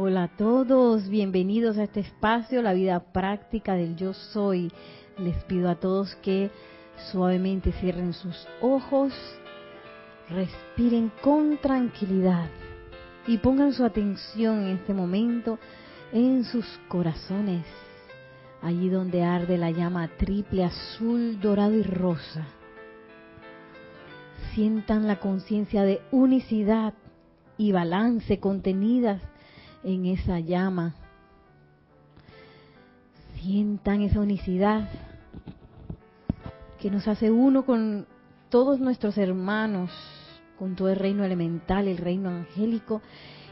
[0.00, 4.70] Hola a todos, bienvenidos a este espacio, la vida práctica del yo soy.
[5.18, 6.52] Les pido a todos que
[7.10, 9.12] suavemente cierren sus ojos,
[10.30, 12.46] respiren con tranquilidad
[13.26, 15.58] y pongan su atención en este momento
[16.12, 17.64] en sus corazones,
[18.62, 22.46] allí donde arde la llama triple, azul, dorado y rosa.
[24.54, 26.94] Sientan la conciencia de unicidad
[27.56, 29.20] y balance contenidas
[29.82, 30.94] en esa llama.
[33.40, 34.88] Sientan esa unicidad
[36.80, 38.06] que nos hace uno con
[38.50, 39.90] todos nuestros hermanos,
[40.58, 43.02] con todo el reino elemental, el reino angélico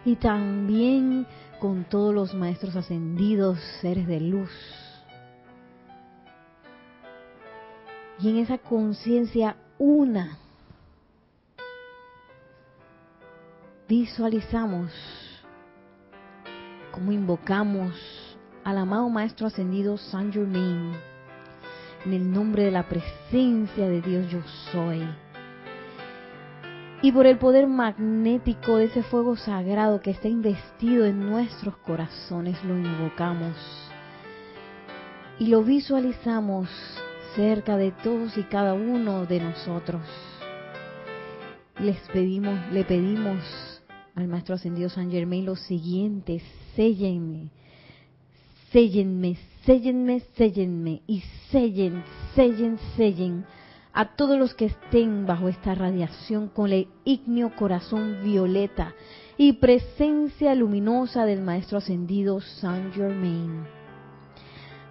[0.05, 1.27] y también
[1.61, 4.51] con todos los maestros ascendidos, seres de luz.
[8.21, 10.39] Y en esa conciencia una,
[13.89, 14.91] visualizamos
[16.97, 17.93] como invocamos
[18.65, 20.95] al amado Maestro Ascendido Saint Germain
[22.07, 24.41] en el nombre de la presencia de Dios yo
[24.73, 25.07] soy.
[27.03, 32.57] Y por el poder magnético de ese fuego sagrado que está investido en nuestros corazones,
[32.65, 33.55] lo invocamos
[35.39, 36.71] y lo visualizamos
[37.35, 40.01] cerca de todos y cada uno de nosotros.
[41.79, 43.83] Les pedimos, le pedimos
[44.15, 46.41] al Maestro Ascendido San Germain lo siguiente,
[46.77, 47.49] séllenme,
[48.71, 53.47] séllenme, séllenme, séllenme y sellen, sellen, sellen
[53.93, 58.95] a todos los que estén bajo esta radiación con el ígneo corazón violeta
[59.39, 63.65] y presencia luminosa del Maestro Ascendido Saint Germain.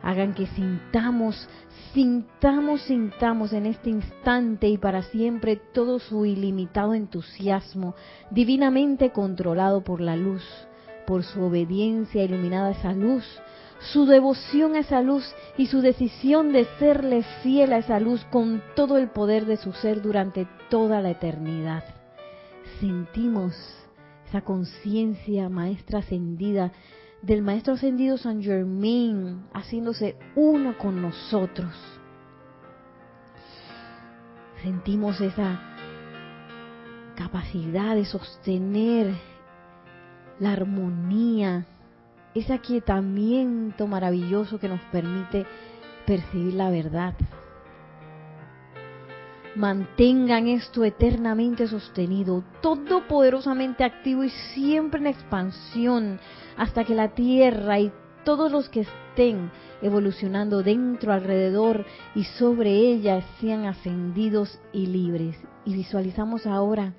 [0.02, 1.48] Hagan que sintamos,
[1.94, 7.96] sintamos, sintamos en este instante y para siempre todo su ilimitado entusiasmo,
[8.32, 10.44] divinamente controlado por la luz,
[11.06, 13.24] por su obediencia iluminada a esa luz,
[13.94, 15.24] su devoción a esa luz
[15.58, 19.74] y su decisión de serle fiel a esa luz con todo el poder de su
[19.74, 21.84] ser durante toda la eternidad.
[22.80, 23.54] Sentimos
[24.28, 26.72] esa conciencia maestra ascendida
[27.22, 31.74] del maestro ascendido San Germain haciéndose uno con nosotros.
[34.62, 35.60] Sentimos esa
[37.16, 39.35] capacidad de sostener
[40.40, 41.66] la armonía,
[42.34, 45.46] ese aquietamiento maravilloso que nos permite
[46.06, 47.14] percibir la verdad.
[49.56, 56.20] Mantengan esto eternamente sostenido, todopoderosamente activo y siempre en expansión,
[56.58, 57.92] hasta que la Tierra y
[58.26, 61.86] todos los que estén evolucionando dentro, alrededor
[62.16, 65.38] y sobre ella sean ascendidos y libres.
[65.64, 66.94] Y visualizamos ahora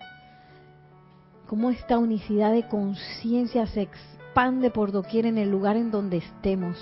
[1.46, 6.76] cómo esta unicidad de conciencia se expande por doquier en el lugar en donde estemos.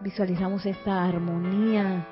[0.00, 2.06] Visualizamos esta armonía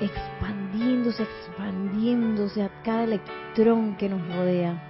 [0.00, 4.86] expandiéndose, expandiéndose a cada electrón que nos rodea.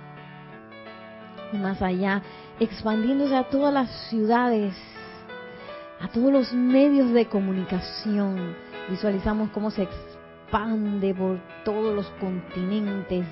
[1.53, 2.23] Y más allá,
[2.61, 4.75] expandiéndose a todas las ciudades,
[6.01, 8.57] a todos los medios de comunicación.
[8.89, 10.10] Visualizamos cómo se expande
[10.51, 13.25] por todos los continentes.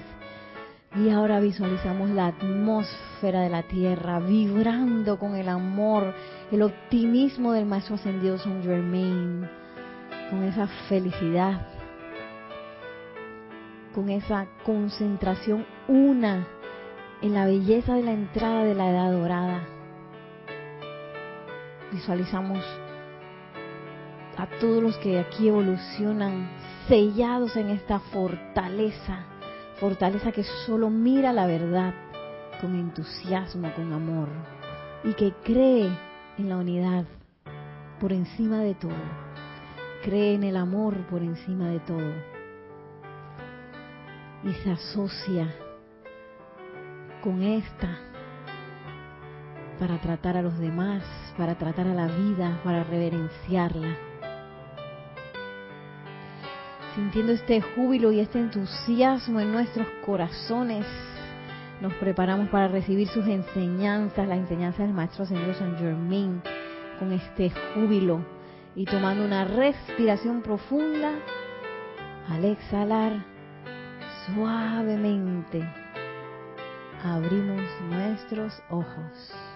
[0.96, 6.14] Y ahora visualizamos la atmósfera de la Tierra vibrando con el amor,
[6.50, 9.48] el optimismo del Maestro Ascendido Saint Germain,
[10.30, 11.66] con esa felicidad,
[13.94, 16.46] con esa concentración una
[17.20, 19.68] en la belleza de la entrada de la edad dorada.
[21.92, 22.64] Visualizamos
[24.36, 26.48] a todos los que aquí evolucionan
[26.88, 29.26] sellados en esta fortaleza,
[29.78, 31.92] fortaleza que solo mira la verdad
[32.60, 34.28] con entusiasmo, con amor
[35.04, 35.90] y que cree
[36.38, 37.04] en la unidad
[38.00, 38.92] por encima de todo,
[40.02, 42.14] cree en el amor por encima de todo
[44.44, 45.54] y se asocia
[47.22, 47.98] con esta
[49.78, 51.04] para tratar a los demás,
[51.36, 54.07] para tratar a la vida, para reverenciarla
[56.98, 60.84] sintiendo este júbilo y este entusiasmo en nuestros corazones,
[61.80, 66.42] nos preparamos para recibir sus enseñanzas, las enseñanzas del Maestro Señor San Germain,
[66.98, 68.18] con este júbilo
[68.74, 71.12] y tomando una respiración profunda,
[72.28, 73.24] al exhalar
[74.26, 75.64] suavemente,
[77.04, 79.47] abrimos nuestros ojos.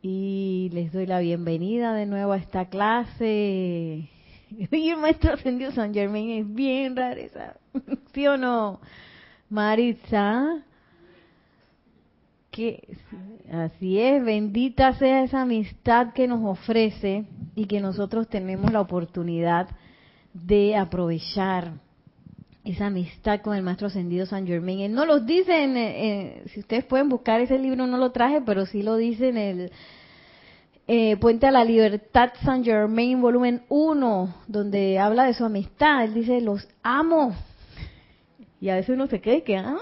[0.00, 4.08] Y les doy la bienvenida de nuevo a esta clase.
[4.50, 7.56] Y el maestro ascendido San Germain es bien rareza.
[8.14, 8.80] ¿Sí o no?
[9.50, 10.62] Maritza.
[12.50, 12.96] Que,
[13.52, 19.68] así es, bendita sea esa amistad que nos ofrece y que nosotros tenemos la oportunidad
[20.32, 21.72] de aprovechar
[22.72, 24.80] esa amistad con el maestro ascendido San Germain.
[24.80, 28.66] Él no los dice, en, si ustedes pueden buscar ese libro, no lo traje, pero
[28.66, 29.72] sí lo dice en el
[30.86, 36.04] eh, Puente a la Libertad San Germain, volumen 1, donde habla de su amistad.
[36.04, 37.34] Él dice, los amo.
[38.60, 39.78] Y a veces uno se cree que, ah,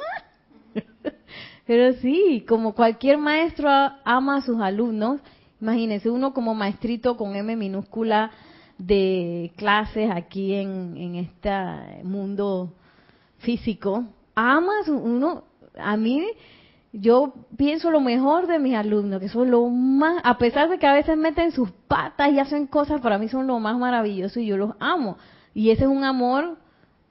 [1.67, 3.69] pero sí, como cualquier maestro
[4.05, 5.21] ama a sus alumnos,
[5.61, 8.31] imagínense uno como maestrito con M minúscula
[8.79, 11.51] de clases aquí en, en este
[12.05, 12.73] mundo
[13.39, 15.45] físico, ama a uno,
[15.79, 16.25] a mí,
[16.93, 20.87] yo pienso lo mejor de mis alumnos, que son lo más, a pesar de que
[20.87, 24.47] a veces meten sus patas y hacen cosas, para mí son lo más maravilloso y
[24.47, 25.17] yo los amo.
[25.55, 26.59] Y ese es un amor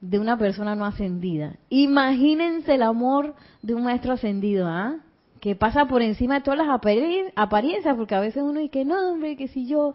[0.00, 1.56] de una persona no ascendida.
[1.68, 4.96] Imagínense el amor de un maestro ascendido, ¿ah?
[5.40, 9.10] Que pasa por encima de todas las apariencias, porque a veces uno dice que no,
[9.10, 9.94] hombre, que si yo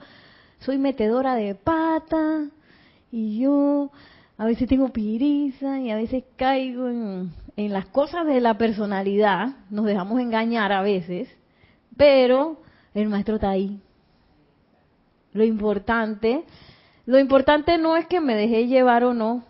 [0.62, 2.48] soy metedora de pata
[3.12, 3.92] y yo
[4.38, 9.86] a veces tengo piriza y a veces caigo en, las cosas de la personalidad, nos
[9.86, 11.30] dejamos engañar a veces,
[11.96, 12.62] pero
[12.96, 13.80] el maestro está ahí.
[15.34, 16.44] Lo importante,
[17.06, 19.44] lo importante no es que me dejé llevar o no,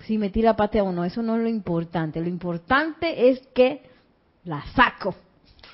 [0.00, 2.20] si me tira patea o no, eso no es lo importante.
[2.20, 3.82] Lo importante es que
[4.44, 5.14] la saco.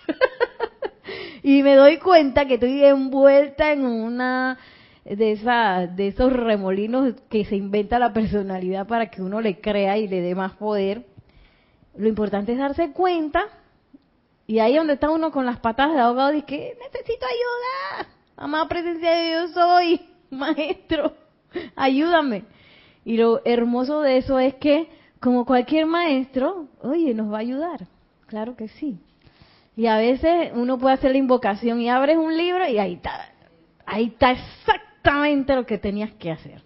[1.43, 4.59] y me doy cuenta que estoy envuelta en una
[5.17, 9.99] de esa de esos remolinos que se inventa la personalidad para que uno le crea
[9.99, 11.07] y le dé más poder.
[11.97, 13.45] Lo importante es darse cuenta
[14.47, 18.09] y ahí donde está uno con las patas de ahogado dice que necesito ayuda.
[18.37, 20.01] Amada presencia de Dios soy,
[20.31, 21.13] maestro,
[21.77, 22.45] ayúdame.
[23.05, 24.89] Y lo hermoso de eso es que,
[25.21, 27.87] como cualquier maestro, oye, nos va a ayudar.
[28.27, 28.99] Claro que sí.
[29.77, 33.33] Y a veces uno puede hacer la invocación y abres un libro y ahí está,
[33.85, 34.33] ahí está
[34.99, 36.63] exactamente lo que tenías que hacer.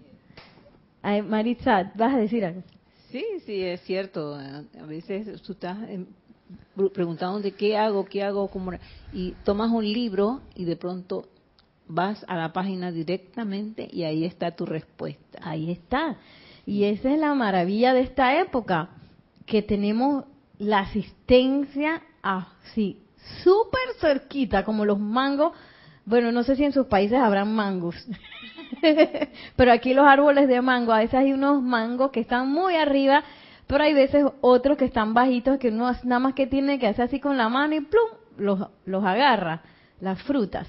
[1.24, 2.62] Maritza, ¿vas a decir algo?
[3.10, 4.34] Sí, sí, es cierto.
[4.34, 6.06] A veces tú estás em,
[6.94, 8.72] preguntando de qué hago, qué hago, cómo...
[9.12, 11.28] Y tomas un libro y de pronto
[11.88, 15.40] vas a la página directamente y ahí está tu respuesta.
[15.42, 16.16] Ahí está.
[16.64, 18.90] Y esa es la maravilla de esta época,
[19.44, 20.24] que tenemos
[20.58, 23.02] la asistencia así,
[23.42, 25.52] súper cerquita, como los mangos.
[26.04, 27.94] Bueno, no sé si en sus países habrán mangos,
[29.56, 33.22] pero aquí los árboles de mango, a veces hay unos mangos que están muy arriba,
[33.68, 37.04] pero hay veces otros que están bajitos, que uno nada más que tiene que hacer
[37.04, 39.62] así con la mano y plum, los, los agarra,
[40.00, 40.68] las frutas.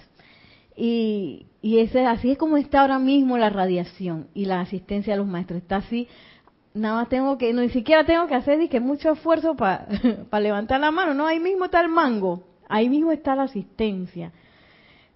[0.75, 5.17] Y, y ese, así es como está ahora mismo la radiación y la asistencia a
[5.17, 5.61] los maestros.
[5.61, 6.07] Está así,
[6.73, 9.87] nada más tengo que, no, ni siquiera tengo que hacer que mucho esfuerzo para
[10.39, 11.13] levantar la mano.
[11.13, 14.31] No, ahí mismo está el mango, ahí mismo está la asistencia.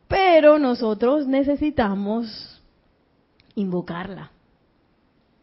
[0.07, 2.61] Pero nosotros necesitamos
[3.55, 4.31] invocarla.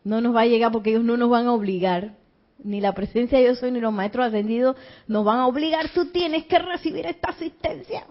[0.05, 2.15] No nos va a llegar porque ellos no nos van a obligar.
[2.63, 4.77] Ni la presencia de yo soy ni los maestros ascendidos
[5.07, 5.89] nos van a obligar.
[5.91, 8.07] Tú tienes que recibir esta asistencia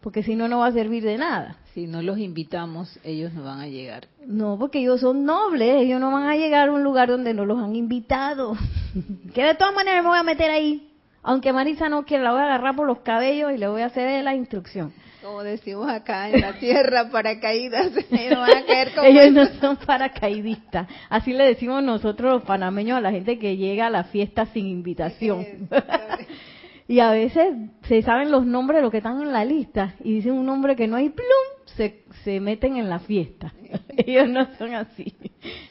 [0.00, 1.56] porque si no, no va a servir de nada.
[1.74, 4.06] Si no los invitamos, ellos no van a llegar.
[4.24, 7.44] No, porque ellos son nobles, ellos no van a llegar a un lugar donde no
[7.44, 8.56] los han invitado.
[9.34, 10.90] que de todas maneras me voy a meter ahí.
[11.22, 13.86] Aunque Marisa no quiera, la voy a agarrar por los cabellos y le voy a
[13.86, 14.92] hacer la instrucción.
[15.22, 17.92] Como decimos acá en la tierra, paracaídas.
[18.10, 20.88] Ellos, van a caer como ellos no son paracaidistas.
[21.10, 24.66] Así le decimos nosotros los panameños a la gente que llega a la fiesta sin
[24.66, 25.68] invitación.
[26.90, 30.14] Y a veces se saben los nombres de los que están en la lista y
[30.14, 31.26] dicen un nombre que no hay, plum,
[31.76, 33.52] se, se meten en la fiesta.
[33.98, 35.14] Ellos no son así.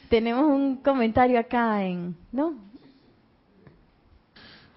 [0.08, 2.54] Tenemos un comentario acá en, ¿no?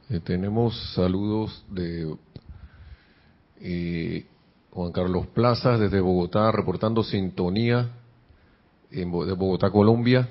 [0.10, 2.16] Eh, tenemos saludos de
[3.62, 4.26] eh,
[4.72, 7.90] Juan Carlos Plazas desde Bogotá, reportando sintonía
[8.90, 10.30] en, de Bogotá, Colombia.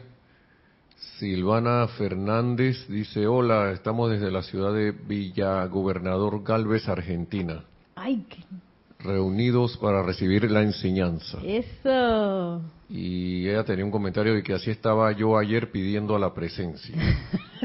[1.18, 7.64] Silvana Fernández dice, hola, estamos desde la ciudad de Villa Gobernador Galvez, Argentina.
[7.94, 8.24] Ay,
[8.98, 11.38] Reunidos para recibir la enseñanza.
[11.44, 12.62] Eso.
[12.88, 16.94] Y ella tenía un comentario de que así estaba yo ayer pidiendo a la presencia.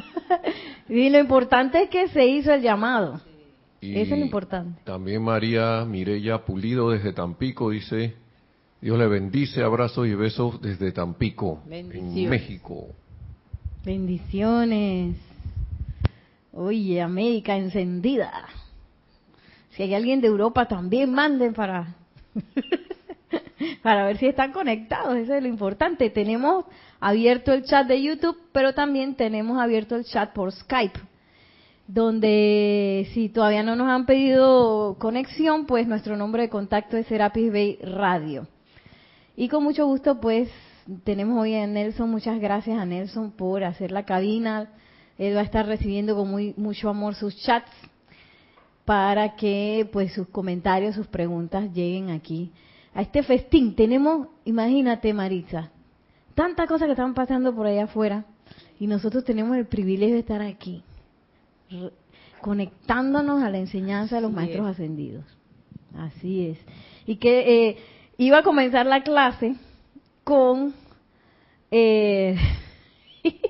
[0.89, 3.21] y lo importante es que se hizo el llamado.
[3.81, 4.81] Eso es lo importante.
[4.83, 8.15] También María Mirella Pulido desde Tampico dice,
[8.81, 12.87] Dios le bendice, abrazos y besos desde Tampico, en México.
[13.85, 15.17] Bendiciones.
[16.51, 18.31] Oye, América encendida.
[19.71, 21.95] Si hay alguien de Europa también manden para
[23.83, 26.09] para ver si están conectados, eso es lo importante.
[26.09, 26.65] Tenemos
[26.99, 30.99] abierto el chat de YouTube, pero también tenemos abierto el chat por Skype,
[31.87, 37.51] donde si todavía no nos han pedido conexión, pues nuestro nombre de contacto es Serapis
[37.51, 38.47] Bay Radio.
[39.35, 40.49] Y con mucho gusto, pues
[41.03, 44.71] tenemos hoy a Nelson, muchas gracias a Nelson por hacer la cabina.
[45.17, 47.71] Él va a estar recibiendo con muy, mucho amor sus chats
[48.85, 52.51] para que pues sus comentarios, sus preguntas lleguen aquí
[52.93, 53.75] a este festín.
[53.75, 55.71] Tenemos, imagínate Maritza,
[56.35, 58.25] tantas cosas que están pasando por allá afuera
[58.79, 60.83] y nosotros tenemos el privilegio de estar aquí,
[62.41, 65.25] conectándonos a la enseñanza de los maestros ascendidos.
[65.97, 66.57] Así es.
[67.05, 67.77] Y que eh,
[68.17, 69.55] iba a comenzar la clase
[70.23, 70.73] con
[71.71, 72.35] eh,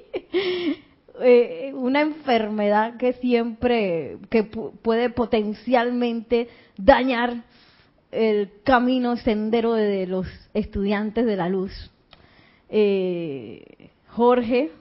[1.22, 7.44] eh, una enfermedad que siempre, que puede potencialmente dañar
[8.12, 11.92] el camino sendero de los estudiantes de la luz.
[12.70, 14.72] Eh, Jorge,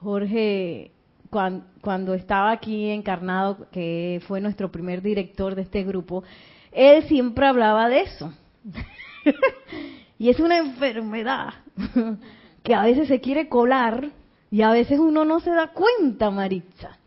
[0.00, 0.90] Jorge,
[1.32, 6.22] cuando, estaba aquí encarnado, que fue nuestro primer director de este grupo,
[6.70, 8.32] él siempre hablaba de eso.
[10.18, 11.54] y es una enfermedad
[12.62, 14.10] que a veces se quiere colar
[14.50, 16.98] y a veces uno no se da cuenta, Maritza.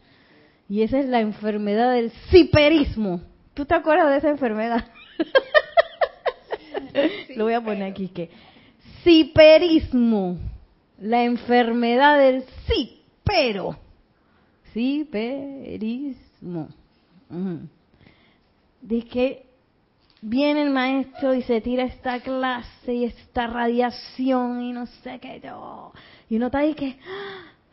[0.67, 3.21] Y esa es la enfermedad del ciperismo.
[3.53, 4.85] ¿Tú te acuerdas de esa enfermedad?
[7.35, 8.31] Lo voy a poner aquí que
[9.03, 10.39] ciperismo,
[10.99, 13.84] la enfermedad del sí, pero
[14.75, 16.67] ciperismo.
[18.81, 19.45] De que
[20.21, 25.39] viene el maestro y se tira esta clase y esta radiación y no sé qué
[25.43, 25.93] yo.
[26.29, 26.97] Y uno está ahí que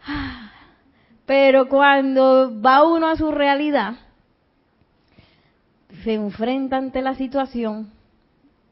[0.07, 0.53] ah".
[1.27, 3.95] pero cuando va uno a su realidad
[6.05, 7.91] se enfrenta ante la situación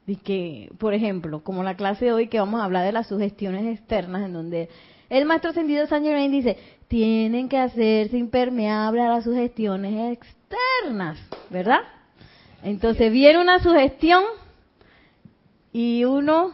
[0.06, 3.06] y que, por ejemplo, como la clase de hoy que vamos a hablar de las
[3.06, 4.68] sugestiones externas, en donde
[5.08, 6.56] el maestro ascendido San Germain dice,
[6.90, 11.82] tienen que hacerse impermeable a las sugestiones externas, ¿verdad?
[12.64, 14.24] Entonces viene una sugestión
[15.72, 16.50] y uno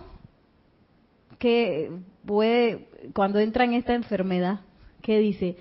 [1.39, 1.91] que
[2.27, 4.61] puede, cuando entra en esta enfermedad,
[5.01, 5.57] ¿qué dice?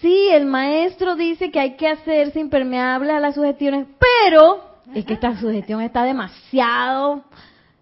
[0.00, 4.62] Sí, el maestro dice que hay que hacerse impermeable a las sugestiones, pero
[4.94, 7.24] es que esta sugestión está demasiado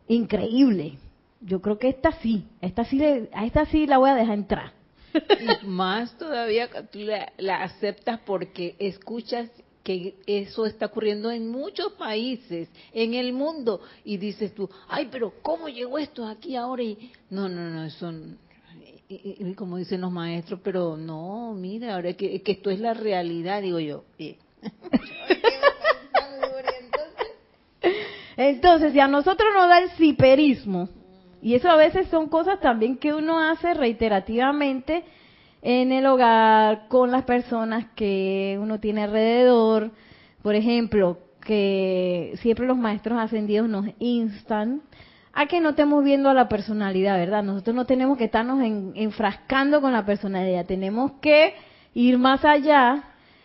[0.08, 0.96] increíble.
[1.42, 4.81] Yo creo que esta sí, esta sí, a esta sí la voy a dejar entrar.
[5.14, 7.00] Y más todavía tú
[7.38, 9.50] la, aceptas porque escuchas
[9.82, 15.32] que eso está ocurriendo en muchos países, en el mundo, y dices tú, ay, pero
[15.42, 16.82] ¿cómo llegó esto aquí ahora?
[16.82, 18.12] Y no, no, no, eso,
[19.08, 23.60] y, como dicen los maestros, pero no, mira, ahora que, que esto es la realidad,
[23.60, 24.04] digo yo.
[28.36, 30.88] Entonces, si a nosotros nos da el ciperismo,
[31.42, 35.04] y eso a veces son cosas también que uno hace reiterativamente
[35.60, 39.90] en el hogar, con las personas que uno tiene alrededor,
[40.40, 44.82] por ejemplo, que siempre los maestros ascendidos nos instan
[45.32, 47.42] a que no estemos viendo a la personalidad, ¿verdad?
[47.42, 48.60] Nosotros no tenemos que estarnos
[48.94, 51.54] enfrascando con la personalidad, tenemos que
[51.94, 53.02] ir más allá,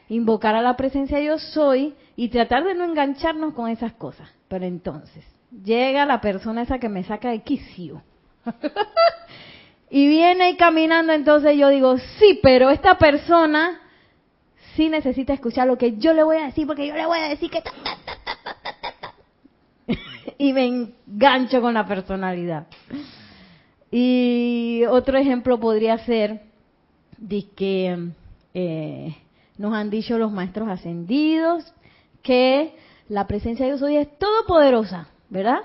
[0.07, 4.29] invocar a la presencia yo soy y tratar de no engancharnos con esas cosas.
[4.47, 5.25] Pero entonces,
[5.63, 8.01] llega la persona esa que me saca de quicio.
[9.89, 13.81] y viene ahí caminando, entonces yo digo, sí, pero esta persona
[14.75, 17.29] sí necesita escuchar lo que yo le voy a decir, porque yo le voy a
[17.29, 17.63] decir que...
[20.37, 22.67] y me engancho con la personalidad.
[23.91, 26.41] Y otro ejemplo podría ser
[27.17, 28.11] de que
[28.53, 29.15] eh,
[29.57, 31.73] nos han dicho los maestros ascendidos
[32.21, 32.75] que
[33.09, 35.59] la presencia de Dios hoy es todopoderosa, ¿verdad?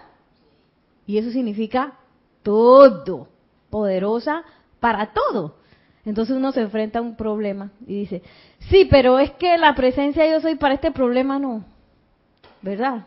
[1.07, 1.95] Y eso significa
[2.43, 3.29] todo,
[3.71, 4.45] poderosa
[4.81, 5.57] para todo.
[6.05, 8.23] Entonces uno se enfrenta a un problema y dice,
[8.71, 11.65] sí, pero es que la presencia Dios hoy para este problema no,
[12.61, 13.07] ¿verdad?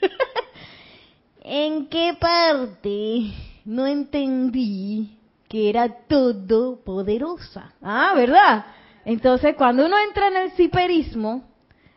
[1.42, 3.32] ¿En qué parte
[3.64, 7.74] no entendí que era todopoderosa?
[7.82, 8.66] Ah, ¿verdad?
[9.04, 11.44] Entonces cuando uno entra en el ciperismo,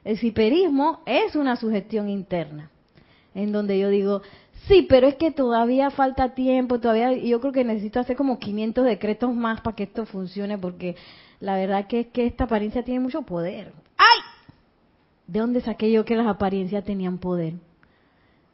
[0.03, 2.70] el ciperismo es una sugestión interna,
[3.33, 4.21] en donde yo digo,
[4.67, 8.85] sí, pero es que todavía falta tiempo, todavía yo creo que necesito hacer como 500
[8.85, 10.95] decretos más para que esto funcione, porque
[11.39, 13.73] la verdad que es que esta apariencia tiene mucho poder.
[13.97, 14.19] ¡Ay!
[15.27, 17.53] ¿De dónde saqué yo que las apariencias tenían poder?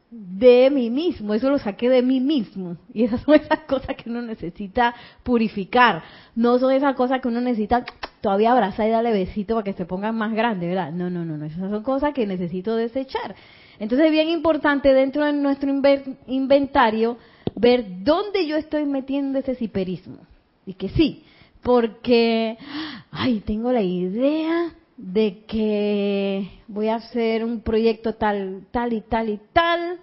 [0.10, 2.78] de mí mismo, eso lo saqué de mí mismo.
[2.94, 6.04] Y esas son esas cosas que uno necesita purificar.
[6.36, 7.86] No son esas cosas que uno necesita
[8.22, 10.92] todavía abrazar y darle besito para que se pongan más grandes, ¿verdad?
[10.92, 11.46] No, no, no, no.
[11.46, 13.36] Esas son cosas que necesito desechar.
[13.80, 15.70] Entonces es bien importante dentro de nuestro
[16.28, 17.18] inventario
[17.56, 20.20] ver dónde yo estoy metiendo ese ciperismo.
[20.66, 21.24] Y que sí,
[21.64, 22.58] porque,
[23.12, 29.30] ay, tengo la idea de que voy a hacer un proyecto tal, tal y tal
[29.30, 30.00] y tal,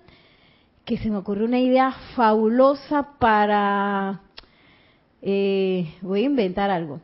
[0.84, 4.20] que se me ocurrió una idea fabulosa para,
[5.22, 7.00] eh, voy a inventar algo,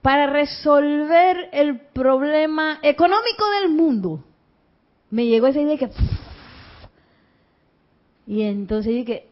[0.00, 4.24] para resolver el problema económico del mundo.
[5.14, 5.90] Me llegó esa idea que...
[8.26, 9.28] Y entonces dije,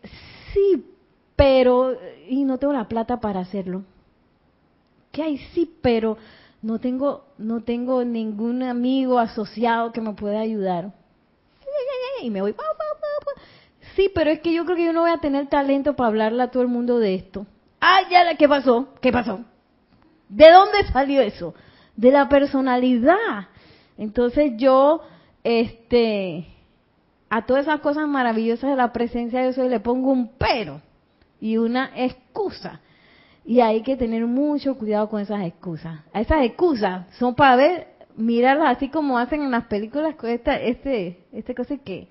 [0.54, 0.86] sí,
[1.34, 1.98] pero...
[2.28, 3.82] Y no tengo la plata para hacerlo.
[5.10, 5.38] ¿Qué hay?
[5.38, 6.18] Sí, pero
[6.62, 10.92] no tengo, no tengo ningún amigo asociado que me pueda ayudar.
[12.22, 12.54] Y me voy,
[13.96, 16.44] sí, pero es que yo creo que yo no voy a tener talento para hablarle
[16.44, 17.44] a todo el mundo de esto.
[17.80, 18.86] Ah, ya, ¿qué pasó?
[19.00, 19.40] ¿Qué pasó?
[20.28, 21.54] ¿De dónde salió eso?
[21.96, 23.48] De la personalidad.
[23.98, 25.02] Entonces yo,
[25.44, 26.46] este,
[27.30, 30.80] a todas esas cosas maravillosas de la presencia de Dios le pongo un pero
[31.40, 32.80] y una excusa.
[33.44, 36.00] Y hay que tener mucho cuidado con esas excusas.
[36.14, 41.24] Esas excusas son para ver, mirarlas así como hacen en las películas con esta, este,
[41.32, 42.08] este cosa que,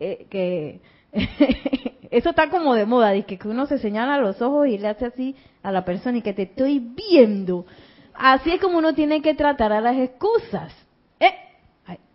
[0.00, 0.80] eh, que
[2.10, 5.36] eso está como de moda, que uno se señala los ojos y le hace así
[5.62, 7.66] a la persona y que te estoy viendo.
[8.14, 10.72] Así es como uno tiene que tratar a las excusas.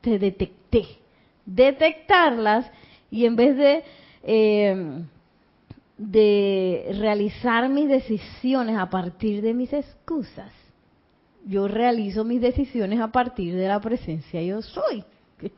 [0.10, 0.86] Te detecté.
[1.46, 2.72] Detectarlas
[3.12, 3.84] y en vez de
[4.24, 5.04] eh,
[6.00, 10.52] de realizar mis decisiones a partir de mis excusas,
[11.46, 15.04] yo realizo mis decisiones a partir de la presencia yo soy.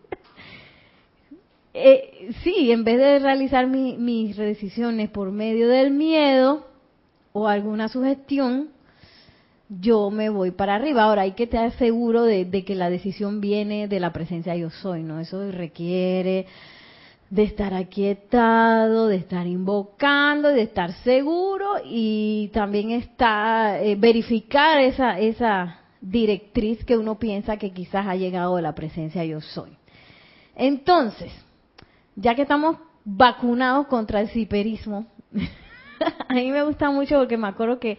[1.73, 6.65] eh, sí, en vez de realizar mis decisiones por medio del miedo
[7.31, 8.69] o alguna sugestión,
[9.79, 11.03] yo me voy para arriba.
[11.03, 14.69] Ahora hay que estar seguro de, de que la decisión viene de la presencia yo
[14.69, 15.19] soy, ¿no?
[15.19, 16.45] Eso requiere
[17.29, 25.17] de estar aquietado, de estar invocando, de estar seguro y también está eh, verificar esa
[25.17, 29.77] esa directriz que uno piensa que quizás ha llegado de la presencia yo soy.
[30.55, 31.31] Entonces,
[32.15, 35.05] ya que estamos vacunados contra el ciperismo,
[36.27, 37.97] a mí me gusta mucho porque me acuerdo que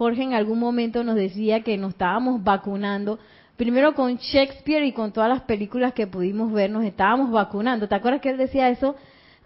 [0.00, 3.18] Jorge en algún momento nos decía que nos estábamos vacunando
[3.58, 7.86] primero con Shakespeare y con todas las películas que pudimos ver, nos estábamos vacunando.
[7.86, 8.96] ¿Te acuerdas que él decía eso?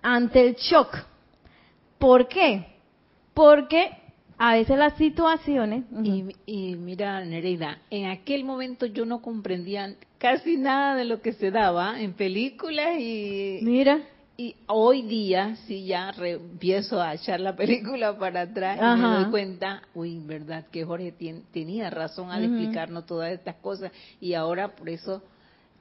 [0.00, 0.96] Ante el shock.
[1.98, 2.66] ¿Por qué?
[3.34, 3.90] Porque
[4.38, 5.86] a veces las situaciones...
[6.04, 11.32] y, y, mira, Nereida, en aquel momento yo no comprendía casi nada de lo que
[11.32, 13.58] se daba en películas y...
[13.62, 14.02] Mira.
[14.36, 19.30] Y hoy día, si ya empiezo a echar la película para atrás y me doy
[19.30, 21.12] cuenta, uy, verdad que Jorge
[21.52, 23.92] tenía razón al explicarnos todas estas cosas.
[24.20, 25.22] Y ahora por eso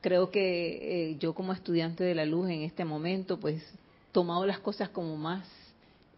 [0.01, 3.63] creo que eh, yo como estudiante de la luz en este momento, pues
[4.11, 5.47] tomado las cosas como más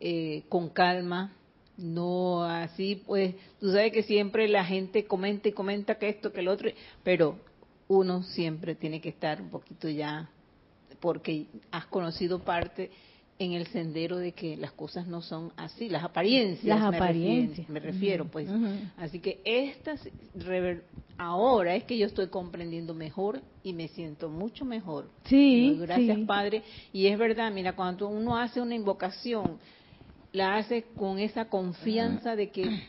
[0.01, 1.31] eh, con calma,
[1.77, 6.41] no así, pues tú sabes que siempre la gente comenta y comenta que esto, que
[6.41, 6.69] el otro,
[7.03, 7.37] pero
[7.87, 10.29] uno siempre tiene que estar un poquito ya
[10.99, 12.91] porque has conocido parte
[13.37, 16.79] en el sendero de que las cosas no son así, las apariencias.
[16.79, 17.67] Las me apariencias.
[17.67, 18.49] Refiero, me refiero, pues.
[18.97, 20.07] Así que estas,
[21.17, 25.09] ahora es que yo estoy comprendiendo mejor y me siento mucho mejor.
[25.25, 25.77] Sí.
[25.81, 26.63] Gracias, Padre.
[26.93, 29.59] Y es verdad, mira, cuando uno hace una invocación,
[30.31, 32.83] la hace con esa confianza de que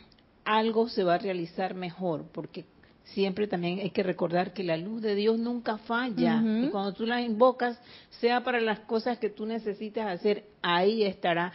[0.45, 2.65] algo se va a realizar mejor, porque
[3.13, 6.41] siempre también hay que recordar que la luz de Dios nunca falla.
[6.43, 7.79] Y cuando tú la invocas,
[8.19, 11.53] sea para las cosas que tú necesitas hacer, ahí estará.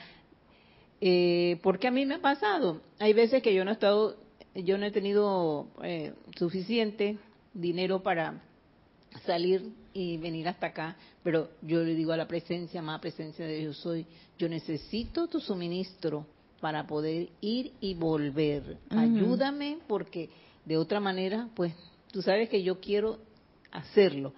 [1.01, 2.81] Eh, porque a mí me ha pasado.
[2.99, 4.17] Hay veces que yo no he estado,
[4.55, 7.19] yo no he tenido eh, suficiente
[7.53, 8.41] dinero para
[9.27, 13.59] salir y venir hasta acá, pero yo le digo a la presencia, más presencia de
[13.59, 14.07] Dios soy,
[14.39, 16.27] yo necesito tu suministro
[16.61, 18.79] para poder ir y volver.
[18.91, 20.31] Ayúdame porque
[20.65, 21.75] de otra manera, pues
[22.11, 23.19] tú sabes que yo quiero
[23.71, 24.33] hacerlo.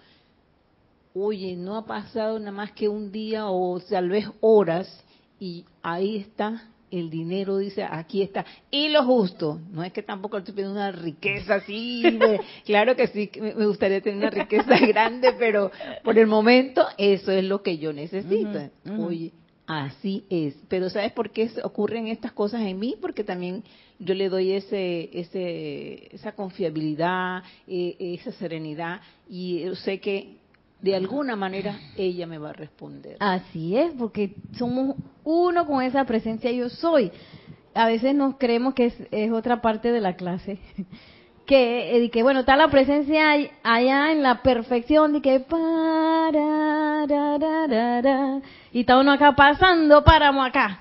[1.15, 5.05] Oye, no ha pasado nada más que un día o tal vez horas
[5.39, 8.45] y ahí está el dinero, dice, aquí está.
[8.71, 12.03] Y lo justo, no es que tampoco estoy pidiendo una riqueza así,
[12.65, 15.71] claro que sí, me gustaría tener una riqueza grande, pero
[16.03, 18.71] por el momento eso es lo que yo necesito.
[18.99, 19.33] Oye,
[19.67, 20.55] así es.
[20.69, 22.97] Pero ¿sabes por qué ocurren estas cosas en mí?
[23.01, 23.65] Porque también
[23.99, 30.37] yo le doy ese, ese, esa confiabilidad, eh, esa serenidad y sé que
[30.81, 33.17] de alguna manera ella me va a responder.
[33.21, 37.11] Así es, porque somos uno con esa presencia yo soy.
[37.75, 40.59] A veces nos creemos que es, otra parte de la clase,
[41.47, 47.07] que, eh, que bueno, está la presencia allá en la perfección, de que para,
[48.73, 50.81] y está uno acá pasando páramo acá.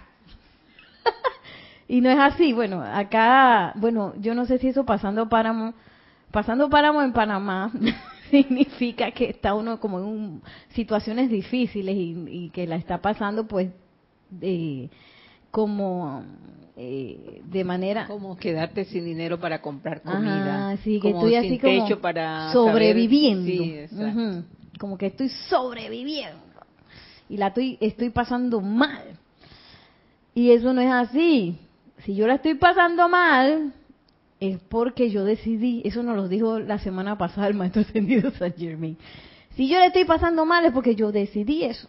[1.87, 5.73] y no es así, bueno, acá, bueno, yo no sé si eso pasando páramo,
[6.31, 7.71] pasando páramo en Panamá
[8.31, 13.69] significa que está uno como en situaciones difíciles y, que la está pasando pues
[14.29, 14.89] de,
[15.51, 16.23] como
[16.77, 20.75] eh, de manera como quedarte sin dinero para comprar comida.
[20.77, 24.43] sí, que estoy así como para sobreviviendo.
[24.79, 26.41] Como que estoy sobreviviendo.
[27.29, 29.19] Y la estoy estoy pasando mal.
[30.33, 31.59] Y eso no es así
[32.05, 33.73] si yo la estoy pasando mal
[34.39, 38.53] es porque yo decidí, eso nos lo dijo la semana pasada el maestro ascendido San
[38.53, 38.97] Germain.
[39.55, 41.87] Si yo le estoy pasando mal es porque yo decidí eso.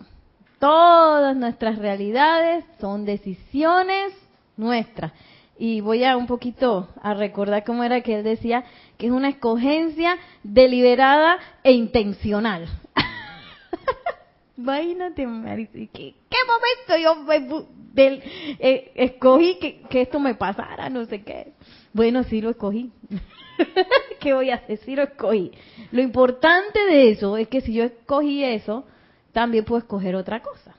[0.59, 4.13] Todas nuestras realidades son decisiones
[4.57, 5.13] nuestras.
[5.59, 8.65] Y voy a un poquito a recordar cómo era que él decía
[8.99, 12.69] que es una escogencia deliberada e intencional.
[14.57, 15.27] Imagínate,
[15.93, 17.25] ¿qué, ¿qué momento yo
[17.97, 20.89] eh, escogí que, que esto me pasara?
[20.89, 21.53] No sé qué.
[21.93, 22.91] Bueno, sí lo escogí.
[24.21, 24.79] ¿Qué voy a hacer?
[24.79, 25.53] Sí lo escogí.
[25.93, 28.85] Lo importante de eso es que si yo escogí eso,
[29.33, 30.75] también puedo escoger otra cosa.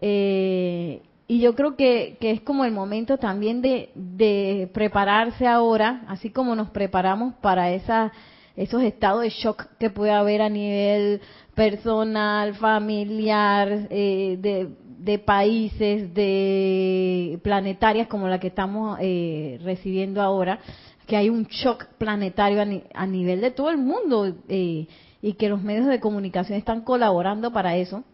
[0.00, 6.04] Eh, y yo creo que, que, es como el momento también de, de, prepararse ahora,
[6.06, 8.12] así como nos preparamos para esa,
[8.54, 11.20] esos estados de shock que puede haber a nivel
[11.54, 20.58] personal, familiar, eh, de de países, de planetarias como la que estamos eh, recibiendo ahora,
[21.06, 22.60] que hay un shock planetario
[22.94, 24.86] a, nivel de todo el mundo eh,
[25.22, 28.04] y que los medios de comunicación están colaborando para eso.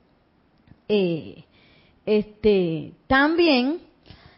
[0.89, 1.45] Eh,
[2.05, 3.81] este, también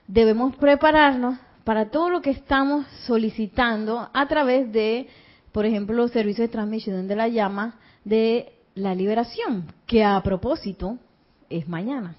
[0.07, 5.09] debemos prepararnos para todo lo que estamos solicitando a través de,
[5.51, 10.99] por ejemplo, los servicios de transmisión de la llama de la liberación, que a propósito,
[11.59, 12.17] es mañana.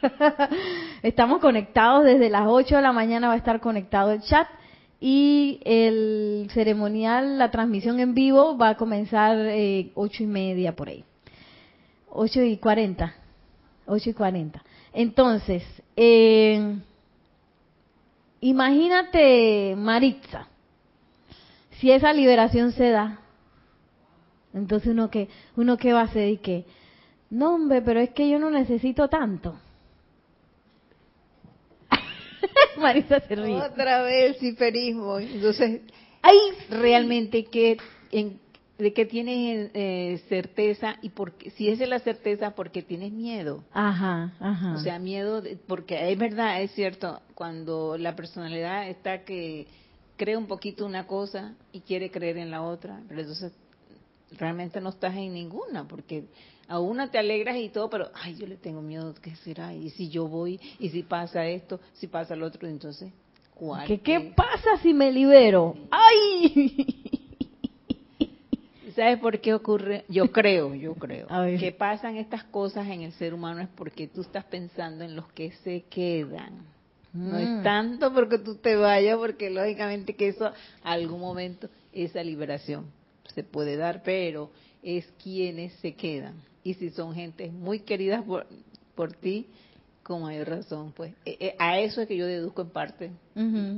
[1.02, 4.48] Estamos conectados desde las 8 de la mañana, va a estar conectado el chat
[5.00, 10.88] y el ceremonial, la transmisión en vivo va a comenzar eh, ocho y media por
[10.88, 11.04] ahí.
[12.10, 13.14] 8 y 40.
[13.86, 14.62] 8 y 40.
[14.92, 15.62] Entonces,
[15.96, 16.76] eh,
[18.40, 20.48] imagínate Maritza,
[21.78, 23.20] si esa liberación se da,
[24.52, 26.64] entonces uno que, uno que va a hacer y que
[27.30, 29.58] no, hombre, pero es que yo no necesito tanto.
[32.76, 33.54] Marisa se ríe.
[33.54, 35.18] Otra vez el ciferismo.
[35.18, 35.82] Entonces,
[36.22, 36.38] ¿hay
[36.68, 37.78] realmente que
[38.78, 43.62] de qué tienes eh, certeza y porque si esa es la certeza porque tienes miedo
[43.72, 49.66] ajá ajá o sea miedo porque es verdad es cierto cuando la personalidad está que
[50.16, 53.52] cree un poquito una cosa y quiere creer en la otra pero entonces
[54.38, 56.24] realmente no estás en ninguna porque
[56.70, 59.74] a una te alegras y todo, pero, ay, yo le tengo miedo, ¿qué será?
[59.74, 63.12] Y si yo voy, y si pasa esto, si pasa lo otro, entonces,
[63.56, 63.88] ¿cuál?
[63.88, 65.76] ¿Qué, qué pasa si me libero?
[65.90, 66.86] ¡Ay!
[68.94, 70.04] ¿Sabes por qué ocurre?
[70.08, 71.26] Yo creo, yo creo,
[71.58, 75.26] que pasan estas cosas en el ser humano es porque tú estás pensando en los
[75.32, 76.66] que se quedan.
[77.12, 77.62] No es mm.
[77.64, 80.52] tanto porque tú te vayas, porque lógicamente que eso,
[80.84, 82.86] algún momento, esa liberación
[83.34, 84.52] se puede dar, pero
[84.84, 88.46] es quienes se quedan y si son gente muy queridas por,
[88.94, 89.46] por ti,
[90.02, 91.12] con mayor razón, pues.
[91.24, 93.10] Eh, eh, a eso es que yo deduzco en parte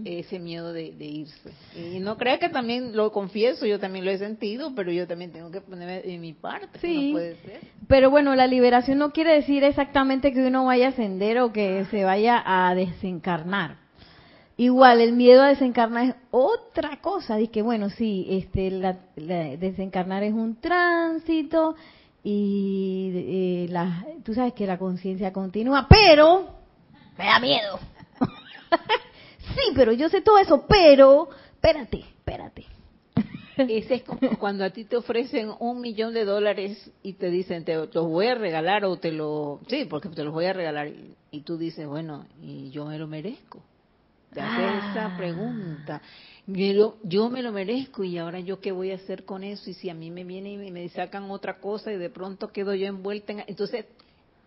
[0.05, 1.53] ese miedo de, irse.
[1.77, 5.31] Y no creas que también lo confieso, yo también lo he sentido, pero yo también
[5.31, 6.79] tengo que ponerme en mi parte.
[6.81, 7.61] Sí, puede ser.
[7.87, 11.85] pero bueno, la liberación no quiere decir exactamente que uno vaya a ascender o que
[11.91, 13.77] se vaya a desencarnar.
[14.57, 17.37] Igual, el miedo a desencarnar es otra cosa.
[17.37, 21.75] Dice que, bueno, sí, este, la, desencarnar es un tránsito
[22.25, 26.51] y eh, la, tú sabes que la conciencia continúa, pero
[27.19, 27.79] me da miedo.
[29.39, 32.67] sí, pero yo sé todo eso, pero espérate, espérate.
[33.57, 37.65] Ese es como cuando a ti te ofrecen un millón de dólares y te dicen,
[37.65, 39.61] te los voy a regalar o te lo...
[39.69, 40.91] Sí, porque te los voy a regalar.
[41.31, 43.63] Y, tú dices, bueno, y yo me lo merezco.
[44.33, 45.17] Te haces esa
[46.47, 49.89] yo me lo merezco y ahora yo qué voy a hacer con eso y si
[49.91, 53.33] a mí me vienen y me sacan otra cosa y de pronto quedo yo envuelta
[53.33, 53.87] en entonces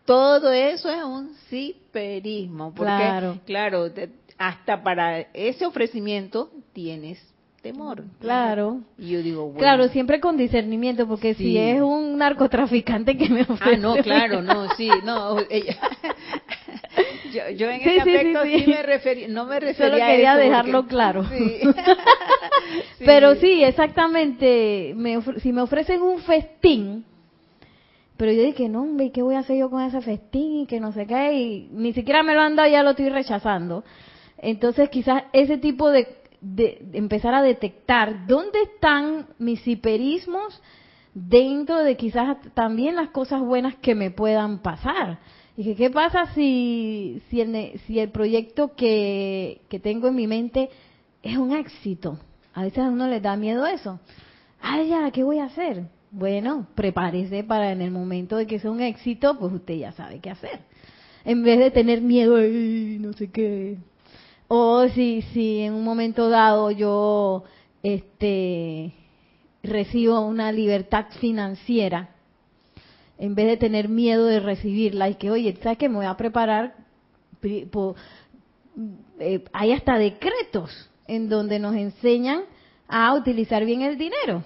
[0.05, 3.91] todo eso es un ciperismo porque claro, claro
[4.37, 7.17] hasta para ese ofrecimiento tienes
[7.61, 8.81] temor claro.
[8.97, 13.43] Y yo digo bueno, claro siempre con discernimiento porque si es un narcotraficante que me
[13.43, 15.77] ofrece ah no claro no sí no ella
[17.33, 21.25] yo, yo en ese aspecto sí, me referí, no me refería Solo quería dejarlo claro.
[22.99, 24.93] Pero sí, exactamente.
[24.95, 27.05] Me si me ofrecen un festín,
[28.17, 30.61] pero yo dije, no, hombre, ¿qué voy a hacer yo con ese festín?
[30.61, 33.09] Y que no sé qué, y ni siquiera me lo han dado, ya lo estoy
[33.09, 33.83] rechazando.
[34.37, 36.07] Entonces, quizás ese tipo de,
[36.39, 40.61] de, empezar a detectar dónde están mis hiperismos
[41.13, 45.19] dentro de quizás también las cosas buenas que me puedan pasar.
[45.55, 50.69] Que, ¿qué pasa si, si, el, si el proyecto que, que tengo en mi mente
[51.23, 52.19] es un éxito?
[52.53, 53.99] A veces a uno le da miedo eso.
[54.61, 55.83] Ay, ya, ¿qué voy a hacer?
[56.11, 60.19] Bueno, prepárese para en el momento de que sea un éxito, pues usted ya sabe
[60.19, 60.61] qué hacer.
[61.23, 63.77] En vez de tener miedo, Ay, no sé qué.
[64.47, 67.43] O si, si en un momento dado yo
[67.81, 68.93] este,
[69.63, 72.14] recibo una libertad financiera,
[73.17, 75.89] en vez de tener miedo de recibirla y que, oye, ¿sabes qué?
[75.89, 76.75] Me voy a preparar.
[77.43, 82.43] Eh, hay hasta decretos en donde nos enseñan
[82.87, 84.43] a utilizar bien el dinero.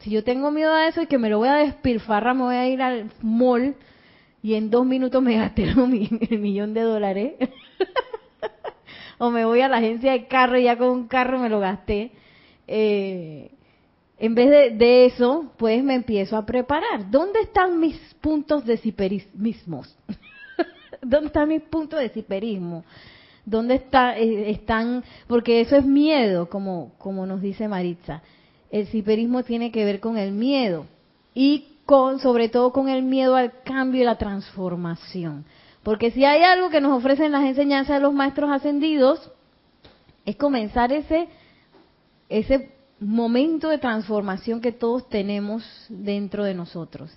[0.00, 2.56] Si yo tengo miedo a eso y que me lo voy a despilfarrar, me voy
[2.56, 3.76] a ir al mall
[4.42, 7.34] y en dos minutos me gasté el millón de dólares.
[9.18, 11.60] o me voy a la agencia de carro y ya con un carro me lo
[11.60, 12.12] gasté.
[12.68, 13.55] Eh,
[14.18, 17.10] en vez de, de, eso, pues me empiezo a preparar.
[17.10, 19.82] ¿Dónde están mis puntos de ciperismo?
[21.02, 22.84] ¿Dónde están mis puntos de ciperismo?
[23.44, 25.04] ¿Dónde está, eh, están?
[25.26, 28.22] Porque eso es miedo, como, como nos dice Maritza.
[28.70, 30.86] El ciperismo tiene que ver con el miedo
[31.34, 35.44] y con, sobre todo con el miedo al cambio y la transformación.
[35.82, 39.30] Porque si hay algo que nos ofrecen las enseñanzas de los maestros ascendidos,
[40.24, 41.28] es comenzar ese,
[42.28, 47.10] ese momento de transformación que todos tenemos dentro de nosotros,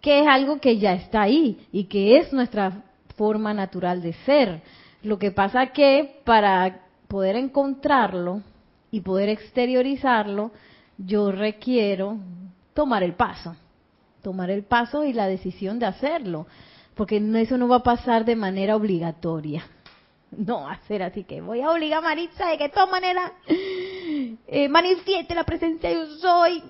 [0.00, 2.82] que es algo que ya está ahí y que es nuestra
[3.16, 4.62] forma natural de ser.
[5.02, 8.42] Lo que pasa que para poder encontrarlo
[8.90, 10.52] y poder exteriorizarlo,
[10.98, 12.18] yo requiero
[12.74, 13.56] tomar el paso,
[14.22, 16.46] tomar el paso y la decisión de hacerlo,
[16.94, 19.64] porque eso no va a pasar de manera obligatoria
[20.36, 23.32] no hacer así que voy a obligar a Maritza de que de todas maneras
[24.46, 26.62] eh, manifieste la presencia yo soy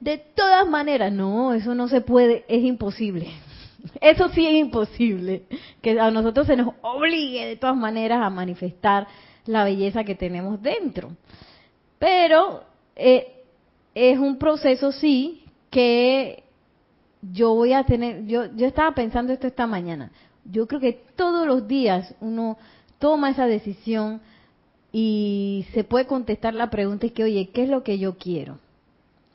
[0.00, 1.12] de todas maneras.
[1.12, 3.28] No, eso no se puede, es imposible.
[4.00, 5.44] Eso sí es imposible,
[5.80, 9.06] que a nosotros se nos obligue de todas maneras a manifestar
[9.46, 11.16] la belleza que tenemos dentro.
[11.98, 12.62] Pero
[12.94, 13.42] eh,
[13.94, 16.44] es un proceso sí que
[17.22, 20.10] yo voy a tener, yo, yo estaba pensando esto esta mañana.
[20.44, 22.58] Yo creo que todos los días uno
[22.98, 24.20] toma esa decisión
[24.92, 28.58] y se puede contestar la pregunta y que, oye, ¿qué es lo que yo quiero?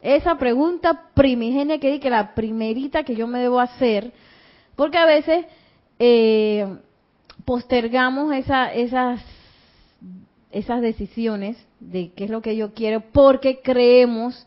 [0.02, 4.12] Esa pregunta primigenia que di que la primerita que yo me debo hacer,
[4.76, 5.46] porque a veces
[5.98, 6.78] eh,
[7.46, 9.22] postergamos esa, esas,
[10.52, 14.46] esas decisiones de qué es lo que yo quiero porque creemos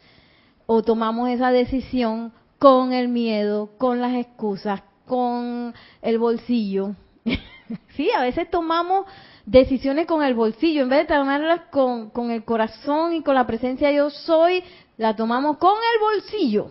[0.66, 6.94] o tomamos esa decisión con el miedo, con las excusas, con el bolsillo,
[7.96, 9.06] sí, a veces tomamos
[9.50, 13.46] decisiones con el bolsillo, en vez de tomarlas con, con el corazón y con la
[13.46, 14.62] presencia yo soy,
[14.98, 16.70] la tomamos con el bolsillo.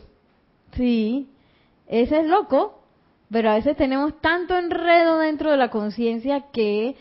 [0.76, 1.28] Sí,
[1.88, 2.84] ese es loco,
[3.32, 6.96] pero a veces tenemos tanto enredo dentro de la conciencia que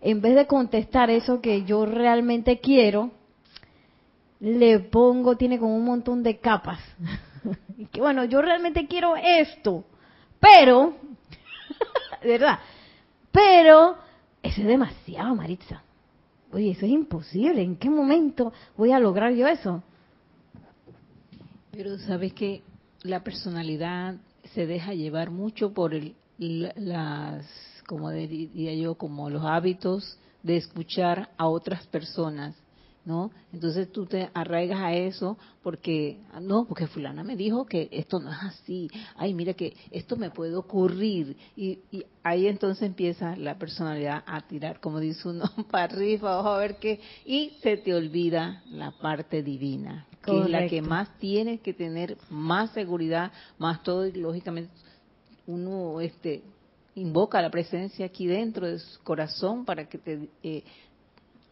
[0.00, 3.12] en vez de contestar eso que yo realmente quiero,
[4.40, 6.80] le pongo, tiene como un montón de capas.
[7.92, 9.84] que bueno, yo realmente quiero esto,
[10.40, 10.94] pero,
[12.24, 12.58] ¿verdad?
[13.30, 14.09] Pero
[14.42, 15.82] eso es demasiado, Maritza.
[16.52, 17.62] Oye, eso es imposible.
[17.62, 19.82] ¿En qué momento voy a lograr yo eso?
[21.70, 22.62] Pero sabes que
[23.02, 24.16] la personalidad
[24.54, 27.46] se deja llevar mucho por el, las,
[27.86, 32.56] como diría yo, como los hábitos de escuchar a otras personas
[33.04, 33.30] ¿no?
[33.52, 38.30] Entonces tú te arraigas a eso porque, no, porque fulana me dijo que esto no
[38.30, 41.36] es así, ay, mira que esto me puede ocurrir.
[41.56, 41.80] Y,
[42.22, 46.76] ahí entonces empieza la personalidad a tirar, como dice uno, para arriba, vamos a ver
[46.76, 51.72] qué, y se te olvida la parte divina, que es la que más tienes que
[51.72, 54.70] tener, más seguridad, más todo, y lógicamente
[55.46, 56.42] uno este
[56.94, 60.64] invoca la presencia aquí dentro de su corazón para que te eh,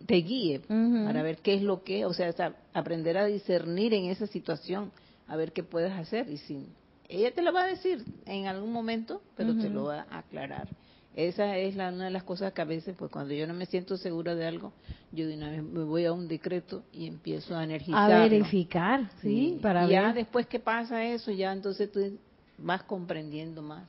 [0.07, 2.33] te guíe para ver qué es lo que, o sea,
[2.73, 4.93] aprender a discernir en esa situación,
[5.27, 6.29] a ver qué puedes hacer.
[6.31, 6.67] Y si
[7.09, 10.69] ella te lo va a decir en algún momento, pero te lo va a aclarar.
[11.17, 13.67] Esa es la, una de las cosas que a veces, pues cuando yo no me
[13.67, 14.73] siento segura de algo,
[15.11, 18.13] yo de una vez me voy a un decreto y empiezo a energizar.
[18.13, 22.19] A verificar, sí, para y Ya después que pasa eso, ya entonces tú
[22.59, 23.85] vas comprendiendo más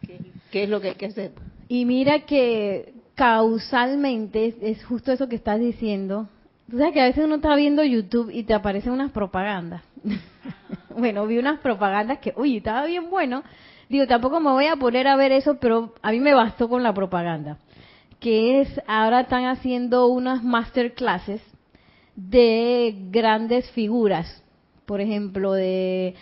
[0.00, 0.18] qué,
[0.50, 1.32] qué es lo que hay que hacer.
[1.68, 6.28] Y mira que causalmente es justo eso que estás diciendo.
[6.70, 9.82] Tú sabes que a veces uno está viendo YouTube y te aparecen unas propagandas.
[10.96, 13.42] bueno, vi unas propagandas que, uy, estaba bien bueno.
[13.88, 16.82] Digo, tampoco me voy a poner a ver eso, pero a mí me bastó con
[16.82, 17.58] la propaganda.
[18.20, 21.40] Que es, ahora están haciendo unas masterclasses
[22.16, 24.42] de grandes figuras.
[24.86, 26.14] Por ejemplo, de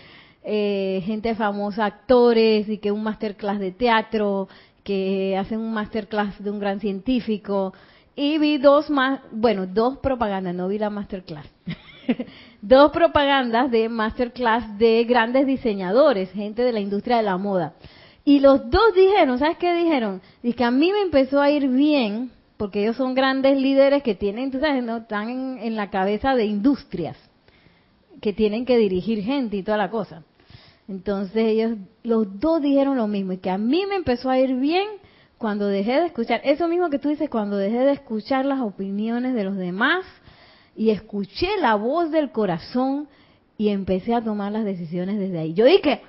[0.43, 4.49] eh, gente famosa, actores, y que un masterclass de teatro,
[4.85, 7.73] que hacen un masterclass de un gran científico.
[8.15, 11.47] Y vi dos más, bueno, dos propagandas, no vi la masterclass.
[12.63, 17.75] dos propagandas de masterclass de grandes diseñadores, gente de la industria de la moda.
[18.25, 20.21] Y los dos dijeron, ¿sabes qué dijeron?
[20.43, 24.15] Dice que a mí me empezó a ir bien, porque ellos son grandes líderes que
[24.15, 27.19] tienen, tú sabes, no están en, en la cabeza de industrias,
[28.21, 30.23] que tienen que dirigir gente y toda la cosa.
[30.89, 34.55] Entonces ellos, los dos dijeron lo mismo, y que a mí me empezó a ir
[34.57, 34.87] bien
[35.39, 39.35] cuando dejé de escuchar, eso mismo que tú dices, cuando dejé de escuchar las opiniones
[39.35, 40.05] de los demás
[40.77, 43.09] y escuché la voz del corazón
[43.57, 45.55] y empecé a tomar las decisiones desde ahí.
[45.55, 46.03] Yo dije,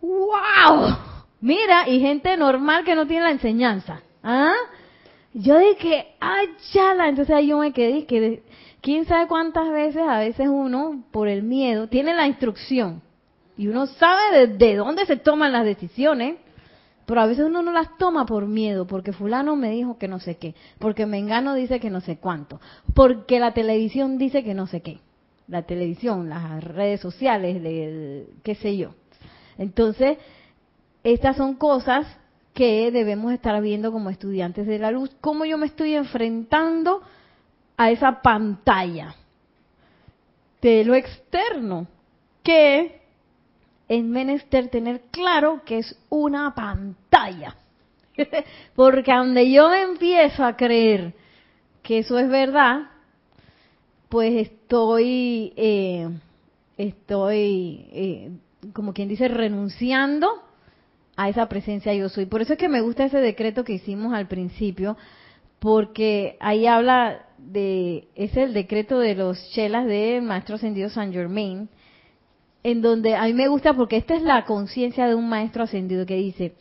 [0.00, 0.96] wow,
[1.40, 4.02] mira, y gente normal que no tiene la enseñanza.
[4.22, 4.54] ¿Ah?
[5.34, 8.42] Yo dije, ay, chala, entonces ahí yo me quedé, que
[8.80, 13.02] quién sabe cuántas veces, a veces uno, por el miedo, tiene la instrucción
[13.56, 16.36] y uno sabe de, dónde se toman las decisiones,
[17.06, 20.20] pero a veces uno no las toma por miedo, porque fulano me dijo que no
[20.20, 22.60] sé qué, porque Mengano dice que no sé cuánto,
[22.94, 25.00] porque la televisión dice que no sé qué,
[25.48, 27.60] la televisión, las redes sociales,
[28.42, 28.94] qué sé yo.
[29.58, 30.18] Entonces,
[31.04, 32.06] estas son cosas
[32.54, 37.02] que debemos estar viendo como estudiantes de la luz, cómo yo me estoy enfrentando
[37.76, 39.14] a esa pantalla
[40.60, 41.88] de lo externo,
[42.42, 43.01] que
[43.92, 47.54] es menester tener claro que es una pantalla.
[48.74, 51.12] Porque donde yo empiezo a creer
[51.82, 52.88] que eso es verdad,
[54.08, 56.08] pues estoy, eh,
[56.78, 58.30] estoy, eh,
[58.72, 60.42] como quien dice, renunciando
[61.16, 62.24] a esa presencia yo soy.
[62.24, 64.96] Por eso es que me gusta ese decreto que hicimos al principio,
[65.58, 71.68] porque ahí habla de, es el decreto de los chelas de Maestro Ascendido San Germain,
[72.62, 76.06] en donde a mí me gusta porque esta es la conciencia de un maestro ascendido
[76.06, 76.54] que dice,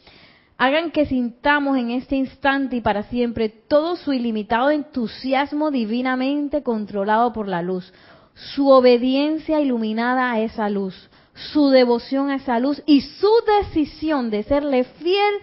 [0.58, 7.34] hagan que sintamos en este instante y para siempre todo su ilimitado entusiasmo divinamente controlado
[7.34, 7.94] por la luz,
[8.34, 14.44] su obediencia iluminada a esa luz, su devoción a esa luz y su decisión de
[14.44, 15.34] serle fiel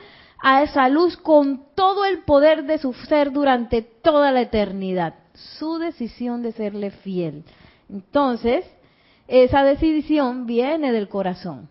[0.40, 5.14] a esa luz con todo el poder de su ser durante toda la eternidad.
[5.34, 7.44] Su decisión de serle fiel.
[7.88, 8.64] Entonces,
[9.28, 11.68] esa decisión viene del corazón.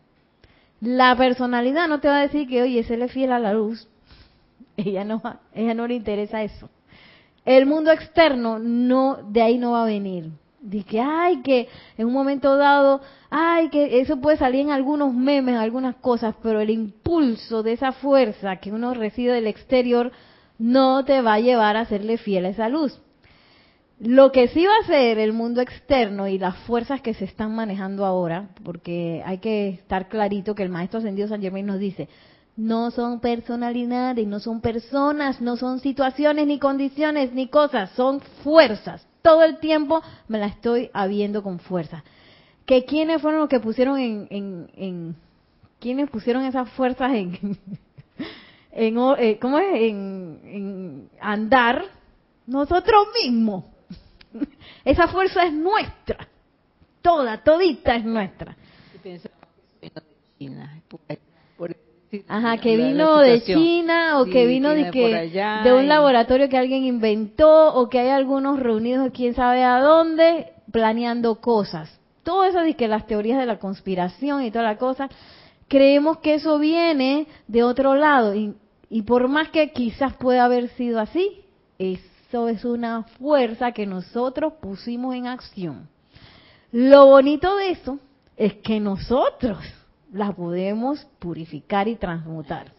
[0.80, 3.88] La personalidad no te va a decir que, oye, se le fiel a la luz.
[4.78, 5.22] Ella no,
[5.56, 6.70] ella no le interesa eso.
[7.46, 10.30] El mundo externo no, de ahí no va a venir.
[10.60, 11.68] Dice que, ay, que
[11.98, 16.60] en un momento dado, ay, que eso puede salir en algunos memes, algunas cosas, pero
[16.62, 20.12] el impulso de esa fuerza que uno recibe del exterior
[20.60, 23.00] no te va a llevar a serle fiel a esa luz.
[24.00, 27.56] Lo que sí va a ser el mundo externo y las fuerzas que se están
[27.56, 32.08] manejando ahora, porque hay que estar clarito que el Maestro Ascendido San Germain nos dice,
[32.56, 39.08] no son personalidades, no son personas, no son situaciones, ni condiciones, ni cosas, son fuerzas.
[39.24, 42.04] Todo el tiempo me la estoy habiendo con fuerza.
[42.68, 45.16] ¿Que quiénes fueron los que pusieron en, en,
[45.82, 47.58] en pusieron esas fuerzas en,
[48.72, 49.74] en, eh, ¿cómo es?
[49.74, 51.84] En, en andar?
[52.46, 53.64] Nosotros mismos.
[54.86, 56.28] Esa fuerza es nuestra.
[57.02, 58.56] Toda, todita es nuestra.
[62.28, 65.30] Ajá, que vino de China o que vino de, que,
[65.64, 70.54] de un laboratorio que alguien inventó o que hay algunos reunidos quién sabe a dónde
[70.72, 72.00] planeando cosas.
[72.24, 75.10] Todo eso de que las teorías de la conspiración y toda la cosa,
[75.68, 78.54] creemos que eso viene de otro lado y,
[78.90, 81.42] y por más que quizás pueda haber sido así,
[81.78, 85.88] es eso es una fuerza que nosotros pusimos en acción.
[86.74, 88.00] Lo bonito de eso
[88.36, 89.60] es que nosotros
[90.12, 92.74] la podemos purificar y transmutar.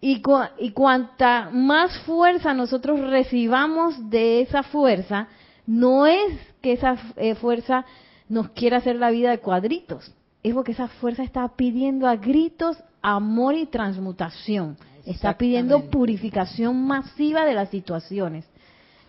[0.00, 0.22] Y,
[0.58, 5.28] y cuanta más fuerza nosotros recibamos de esa fuerza,
[5.66, 7.84] no es que esa eh, fuerza
[8.30, 10.10] nos quiera hacer la vida de cuadritos,
[10.42, 17.44] es porque esa fuerza está pidiendo a gritos amor y transmutación, está pidiendo purificación masiva
[17.44, 18.46] de las situaciones.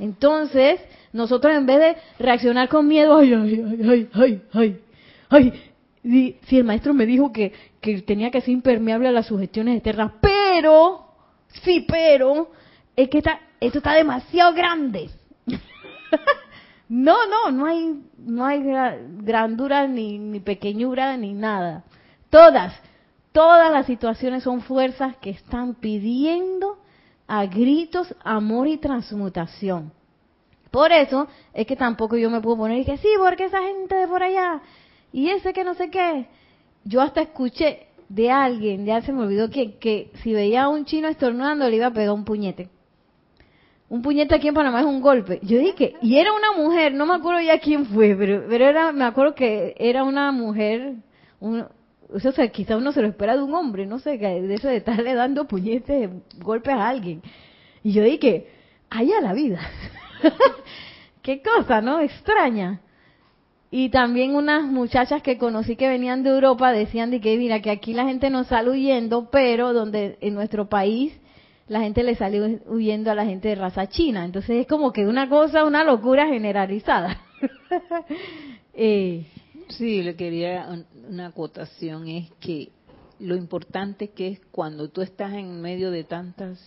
[0.02, 0.82] Entonces,
[1.14, 4.82] nosotros en vez de reaccionar con miedo, ay, ay, ay, ay,
[5.30, 9.76] ay, si el maestro me dijo que, que tenía que ser impermeable a las sugestiones
[9.76, 11.06] externas, pero
[11.64, 12.49] sí, pero
[12.95, 15.12] es que está, esto está demasiado grande.
[16.89, 18.64] no, no, no hay, no hay
[19.20, 21.84] grandura ni, ni pequeñura ni nada.
[22.32, 22.74] Todas,
[23.32, 26.80] todas las situaciones son fuerzas que están pidiendo
[27.32, 29.93] a gritos amor y transmutación.
[30.69, 33.95] Por eso es que tampoco yo me puedo poner y que sí, porque esa gente
[33.95, 34.61] de por allá
[35.13, 36.27] y ese que no sé qué.
[36.84, 40.84] Yo hasta escuché de alguien, ya se me olvidó que, que si veía a un
[40.84, 42.67] chino estornudando le iba a pegar un puñete.
[43.88, 45.39] Un puñete aquí en Panamá es un golpe.
[45.41, 48.91] Yo dije, y era una mujer, no me acuerdo ya quién fue, pero, pero era,
[48.91, 50.95] me acuerdo que era una mujer,
[51.39, 51.65] un,
[52.14, 54.78] o sea, quizá uno se lo espera de un hombre, no sé, de eso de
[54.78, 56.09] estarle dando puñetes,
[56.39, 57.22] golpes a alguien.
[57.84, 58.47] Y yo dije,
[58.89, 59.59] allá la vida.
[61.22, 61.99] Qué cosa, ¿no?
[61.99, 62.82] Extraña.
[63.70, 67.72] Y también unas muchachas que conocí que venían de Europa decían de que, mira, que
[67.72, 71.14] aquí la gente no sale huyendo, pero donde en nuestro país
[71.68, 74.26] la gente le sale huyendo a la gente de raza china.
[74.26, 77.22] Entonces es como que una cosa, una locura generalizada.
[78.74, 79.26] eh,
[79.70, 80.68] sí, le quería
[81.07, 82.70] una acotación, es que
[83.20, 86.59] lo importante que es cuando tú estás en medio de tantas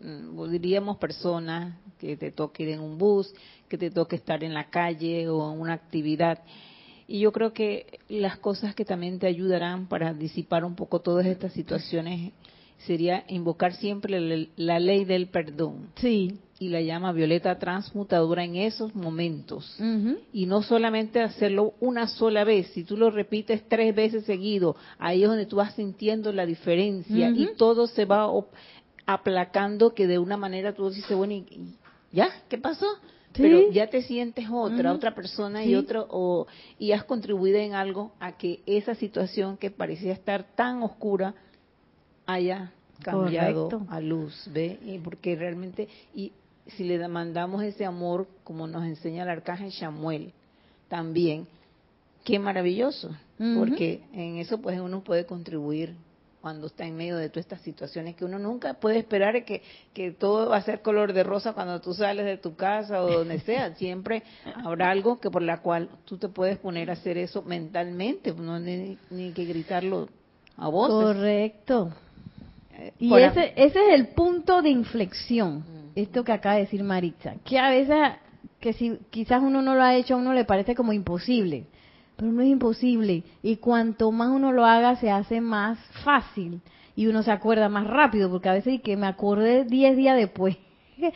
[0.00, 3.32] Mm, diríamos personas, que te toque ir en un bus,
[3.68, 6.42] que te toque estar en la calle o en una actividad.
[7.08, 11.24] Y yo creo que las cosas que también te ayudarán para disipar un poco todas
[11.26, 12.32] estas situaciones
[12.78, 15.88] sería invocar siempre la, ley del perdón.
[15.96, 16.40] Sí.
[16.58, 19.76] Y la llama violeta transmutadora en esos momentos.
[20.32, 25.22] Y no solamente hacerlo una sola vez, si tú lo repites tres veces seguido, ahí
[25.22, 28.30] es donde tú vas sintiendo la diferencia y todo se va
[29.04, 31.74] aplacando que de una manera tú dices, bueno, ¿y,
[32.10, 32.30] ya?
[32.48, 32.86] ¿Qué pasó?
[33.34, 36.46] Pero ya te sientes otra, otra persona y otro, o,
[36.78, 41.34] y has contribuido en algo a que esa situación que parecía estar tan oscura
[42.24, 44.78] haya cambiado a luz, ¿ve?
[44.84, 46.32] Y porque realmente, y
[46.68, 50.32] si le demandamos ese amor, como nos enseña el arcángel Samuel,
[50.88, 51.46] también,
[52.24, 55.94] qué maravilloso, porque en eso pues uno puede contribuir
[56.46, 59.62] cuando está en medio de todas estas situaciones que uno nunca puede esperar que,
[59.92, 63.10] que todo va a ser color de rosa cuando tú sales de tu casa o
[63.10, 63.74] donde sea.
[63.76, 64.22] Siempre
[64.64, 68.60] habrá algo que por la cual tú te puedes poner a hacer eso mentalmente, no
[68.60, 70.08] ni, ni que gritarlo
[70.56, 71.16] a voces.
[71.16, 71.92] Correcto.
[72.78, 75.64] Eh, y ese, ese es el punto de inflexión,
[75.96, 77.96] esto que acaba de decir Maritza, que a veces,
[78.60, 81.66] que si quizás uno no lo ha hecho, a uno le parece como imposible
[82.16, 83.22] pero no es imposible.
[83.42, 86.60] Y cuanto más uno lo haga, se hace más fácil.
[86.96, 90.56] Y uno se acuerda más rápido, porque a veces que me acordé 10 días después.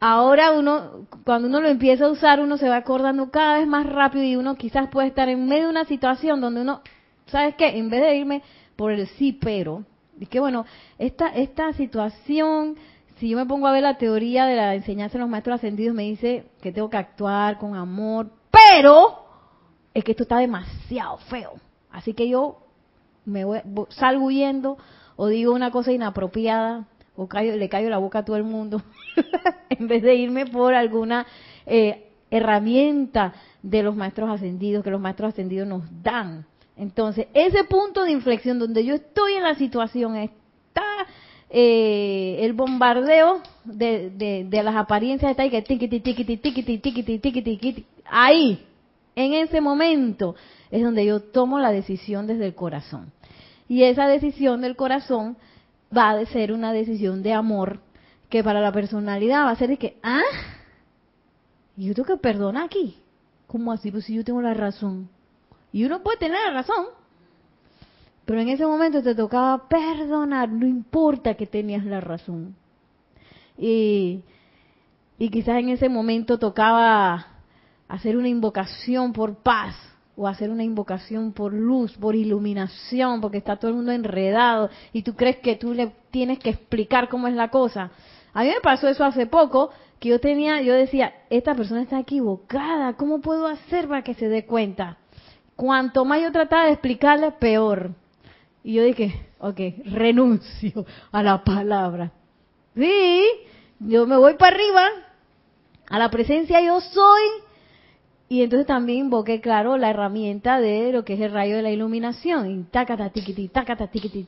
[0.00, 3.86] Ahora uno, cuando uno lo empieza a usar, uno se va acordando cada vez más
[3.86, 6.80] rápido y uno quizás puede estar en medio de una situación donde uno,
[7.26, 7.78] ¿sabes qué?
[7.78, 8.42] En vez de irme
[8.76, 9.84] por el sí, pero,
[10.18, 10.64] y que bueno,
[10.98, 12.76] esta, esta situación,
[13.20, 15.94] si yo me pongo a ver la teoría de la enseñanza de los maestros ascendidos,
[15.94, 19.26] me dice que tengo que actuar con amor, pero
[19.92, 21.52] es que esto está demasiado feo.
[21.90, 22.62] Así que yo
[23.26, 23.60] me voy,
[23.90, 24.78] salgo huyendo
[25.16, 28.80] o digo una cosa inapropiada o le caigo la boca a todo el mundo
[29.68, 31.26] en vez de irme por alguna
[31.66, 36.46] eh, herramienta de los maestros ascendidos que los maestros ascendidos nos dan.
[36.74, 40.82] Entonces, ese punto de inflexión donde yo estoy en la situación está
[41.50, 44.10] eh, el bombardeo de,
[44.48, 48.64] de, las apariencias ahí que tiquiti, tiquiti, tiquiti, tiquiti, tiquiti, ahí
[49.16, 50.36] en ese momento
[50.70, 53.12] es donde yo tomo la decisión desde el corazón.
[53.68, 55.36] Y esa decisión del corazón
[55.96, 57.80] va a ser una decisión de amor
[58.28, 60.22] que para la personalidad va a ser de que, ah,
[61.76, 62.96] yo tengo que perdonar aquí.
[63.48, 63.90] ¿Cómo así?
[63.90, 65.08] Pues si yo tengo la razón.
[65.72, 66.86] Y uno puede tener la razón.
[68.30, 72.54] Pero en ese momento te tocaba perdonar, no importa que tenías la razón.
[73.58, 74.22] Y,
[75.18, 77.26] y quizás en ese momento tocaba
[77.88, 79.74] hacer una invocación por paz
[80.16, 85.02] o hacer una invocación por luz, por iluminación, porque está todo el mundo enredado y
[85.02, 87.90] tú crees que tú le tienes que explicar cómo es la cosa.
[88.32, 91.98] A mí me pasó eso hace poco, que yo tenía, yo decía, esta persona está
[91.98, 94.98] equivocada, ¿cómo puedo hacer para que se dé cuenta?
[95.56, 97.96] Cuanto más yo trataba de explicarle, peor.
[98.62, 102.12] Y yo dije, ok, renuncio a la palabra.
[102.74, 103.22] Sí,
[103.80, 104.82] yo me voy para arriba,
[105.88, 107.22] a la presencia yo soy,
[108.32, 111.72] y entonces también invoqué, claro, la herramienta de lo que es el rayo de la
[111.72, 112.48] iluminación.
[112.48, 114.24] Y tacata, tiquiti, tacata, tiquiti,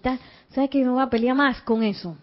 [0.49, 2.17] ¿Sabes que no voy a pelear más con eso?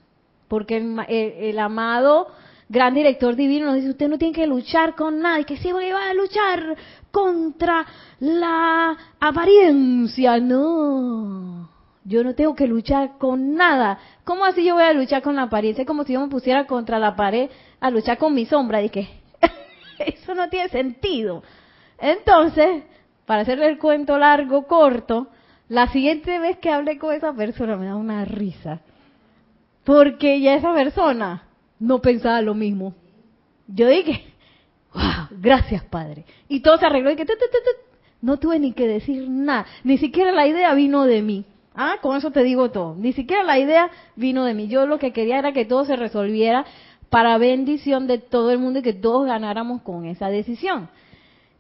[0.50, 2.28] Porque el, amado
[2.68, 5.86] gran director divino nos dice, usted no tiene que luchar con nadie, que si voy
[5.86, 6.76] a luchar
[7.12, 7.86] contra
[8.20, 10.38] la apariencia.
[10.38, 11.70] No,
[12.10, 14.00] Yo no tengo que luchar con nada.
[14.24, 15.84] ¿Cómo así yo voy a luchar con la apariencia?
[15.84, 18.82] Es como si yo me pusiera contra la pared a luchar con mi sombra.
[18.90, 19.08] Que
[20.00, 21.44] eso no tiene sentido.
[22.00, 22.82] Entonces,
[23.28, 25.28] para hacerle el cuento largo, corto,
[25.68, 28.82] la siguiente vez que hablé con esa persona me da una risa.
[29.84, 31.44] Porque ya esa persona
[31.78, 32.96] no pensaba lo mismo.
[33.68, 34.34] Yo dije,
[34.96, 36.26] wow, gracias Padre.
[36.48, 37.28] Y todo se arregló y que
[38.22, 39.68] no tuve ni que decir nada.
[39.84, 41.46] Ni siquiera la idea vino de mí.
[41.82, 42.94] Ah, con eso te digo todo.
[42.96, 44.68] Ni siquiera la idea vino de mí.
[44.68, 46.66] Yo lo que quería era que todo se resolviera
[47.10, 50.90] para bendición de todo el mundo y que todos ganáramos con esa decisión.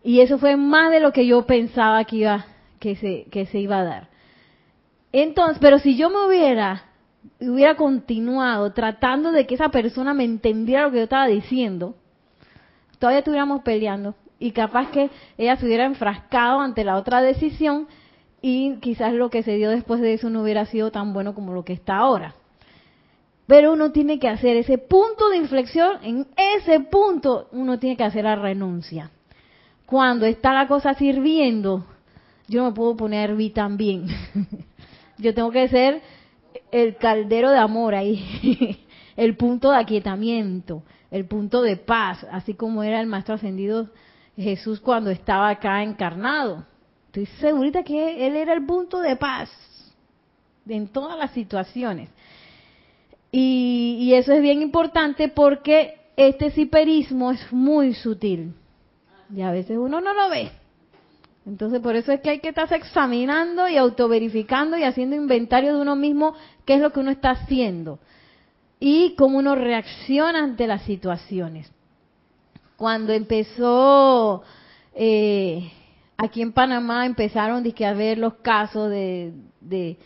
[0.03, 2.45] Y eso fue más de lo que yo pensaba que iba
[2.81, 4.07] que se que se iba a dar.
[5.13, 6.83] Entonces, pero si yo me hubiera
[7.39, 11.95] hubiera continuado tratando de que esa persona me entendiera lo que yo estaba diciendo,
[12.99, 17.87] todavía estuviéramos peleando y capaz que ella se hubiera enfrascado ante la otra decisión
[18.41, 21.53] y quizás lo que se dio después de eso no hubiera sido tan bueno como
[21.53, 22.35] lo que está ahora.
[23.47, 28.03] Pero uno tiene que hacer ese punto de inflexión, en ese punto uno tiene que
[28.03, 29.11] hacer la renuncia.
[29.85, 31.85] Cuando está la cosa sirviendo,
[32.47, 34.05] yo no me puedo poner vi también.
[35.17, 36.01] yo tengo que ser
[36.71, 38.85] el caldero de amor ahí,
[39.17, 43.89] el punto de aquietamiento, el punto de paz, así como era el maestro ascendido
[44.37, 46.65] Jesús cuando estaba acá encarnado.
[47.09, 49.49] Estoy segurita que él era el punto de paz
[50.67, 52.07] en todas las situaciones.
[53.31, 58.53] Y, eso es bien importante porque este ciperismo es muy sutil.
[59.35, 60.51] Y a veces uno no lo ve.
[61.47, 65.81] Entonces, por eso es que hay que estar examinando y autoverificando y haciendo inventario de
[65.81, 67.97] uno mismo qué es lo que uno está haciendo
[68.79, 71.71] y cómo uno reacciona ante las situaciones.
[72.77, 74.43] Cuando empezó
[74.93, 75.71] eh,
[76.19, 79.97] aquí en Panamá, empezaron a ver los casos de, de,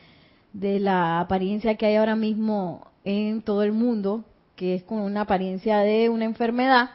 [0.54, 4.24] de la apariencia que hay ahora mismo en todo el mundo,
[4.56, 6.92] que es con una apariencia de una enfermedad.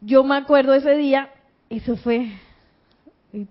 [0.00, 1.30] Yo me acuerdo ese día,
[1.70, 2.32] eso fue
[3.32, 3.46] y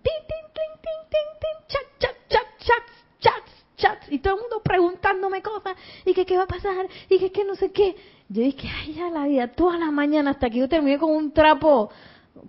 [4.10, 5.76] y todo el mundo preguntándome cosas,
[6.06, 7.96] y que qué va a pasar, y que qué no sé qué.
[8.30, 11.32] Yo dije, ay, ya la vida, toda la mañana hasta que yo terminé con un
[11.32, 11.90] trapo,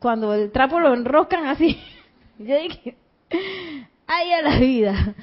[0.00, 1.78] cuando el trapo lo enroscan así.
[2.38, 2.96] Yo dije,
[4.06, 5.14] ay, ya la vida.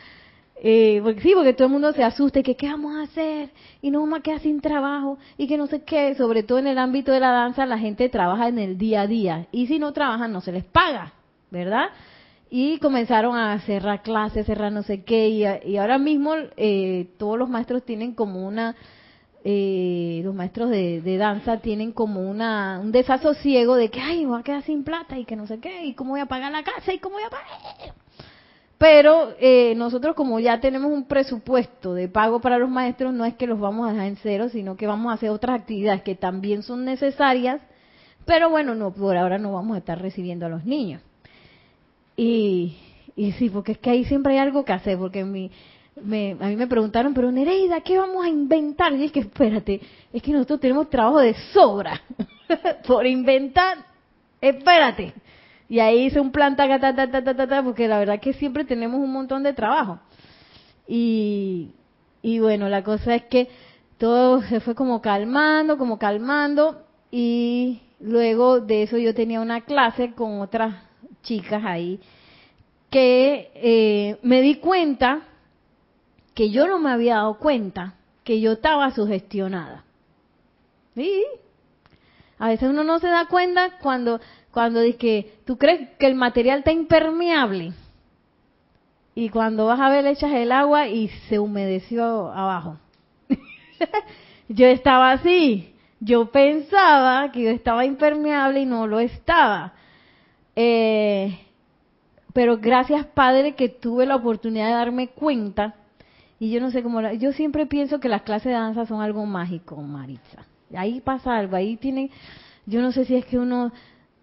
[0.58, 3.50] Eh, porque sí, porque todo el mundo se asusta y que qué vamos a hacer
[3.82, 6.68] y no vamos a quedar sin trabajo y que no sé qué, sobre todo en
[6.68, 9.80] el ámbito de la danza la gente trabaja en el día a día y si
[9.80, 11.14] no trabajan no se les paga.
[11.56, 11.86] ¿verdad?
[12.50, 17.50] Y comenzaron a cerrar clases, cerrar no sé qué, y, ahora mismo eh, todos los
[17.50, 18.76] maestros tienen como una,
[19.48, 24.44] eh, los maestros de, danza tienen como una, un desasosiego de que, ay, voy a
[24.44, 26.92] quedar sin plata y que no sé qué, y cómo voy a pagar la casa
[26.92, 27.94] y cómo voy a pagar.
[28.80, 33.36] Pero eh, nosotros como ya tenemos un presupuesto de pago para los maestros, no es
[33.36, 36.16] que los vamos a dejar en cero, sino que vamos a hacer otras actividades que
[36.16, 37.62] también son necesarias,
[38.26, 41.04] pero bueno, no por ahora no vamos a estar recibiendo a los niños.
[42.18, 42.78] Y,
[43.16, 45.52] y sí, porque es que ahí siempre hay algo que hacer, porque mi,
[46.02, 48.94] me, a mí me preguntaron, pero Nereida, ¿qué vamos a inventar?
[48.94, 49.82] Y es que espérate,
[50.12, 52.02] es que nosotros tenemos trabajo de sobra
[52.88, 53.78] por inventar,
[54.42, 55.14] espérate.
[55.68, 58.66] Y ahí hice un plan, ta, ta, ta, ta, ta, porque la verdad que siempre
[58.66, 60.00] tenemos un montón de trabajo.
[60.88, 61.72] Y,
[62.22, 63.48] y bueno, la cosa es que
[63.98, 70.12] todo se fue como calmando, como calmando, y luego de eso yo tenía una clase
[70.12, 70.76] con otras
[71.24, 72.00] chicas ahí,
[72.92, 75.24] que eh, me di cuenta
[76.36, 79.86] que yo no me había dado cuenta que yo estaba sugestionada.
[80.94, 81.24] ¿Sí?
[82.38, 84.20] A veces uno no se da cuenta cuando,
[84.52, 87.74] cuando dice que tú crees que el material está impermeable
[89.16, 92.78] y cuando vas a ver le echas el agua y se humedeció abajo.
[94.50, 95.74] yo estaba así.
[96.02, 99.74] Yo pensaba que yo estaba impermeable y no lo estaba.
[100.58, 101.40] Eh,
[102.34, 105.76] pero gracias Padre que tuve la oportunidad de darme cuenta
[106.40, 109.26] y yo no sé cómo, yo siempre pienso que las clases de danza son algo
[109.26, 110.46] mágico, Maritza.
[110.76, 112.10] Ahí pasa algo, ahí tienen,
[112.66, 113.72] yo no sé si es que uno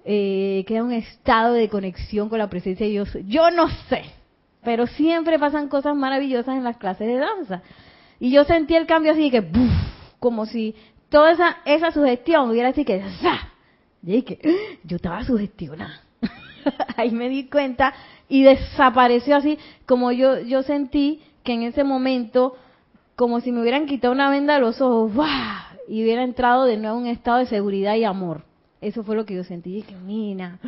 [0.04, 4.02] eh, queda un estado de conexión con la presencia de Dios, yo no sé,
[4.62, 7.62] pero siempre pasan cosas maravillosas en las clases de danza.
[8.20, 9.44] Y yo sentí el cambio así que,
[10.20, 10.74] como si
[11.08, 13.02] toda esa, esa sugestión hubiera así que,
[14.04, 14.78] Y que ¡Ah!
[14.84, 16.02] yo estaba sugestionada.
[16.96, 17.92] ahí me di cuenta
[18.28, 22.56] y desapareció así como yo yo sentí que en ese momento
[23.16, 25.12] como si me hubieran quitado una venda de los ojos
[25.88, 28.44] y hubiera entrado de nuevo en un estado de seguridad y amor
[28.80, 30.58] eso fue lo que yo sentí y que mina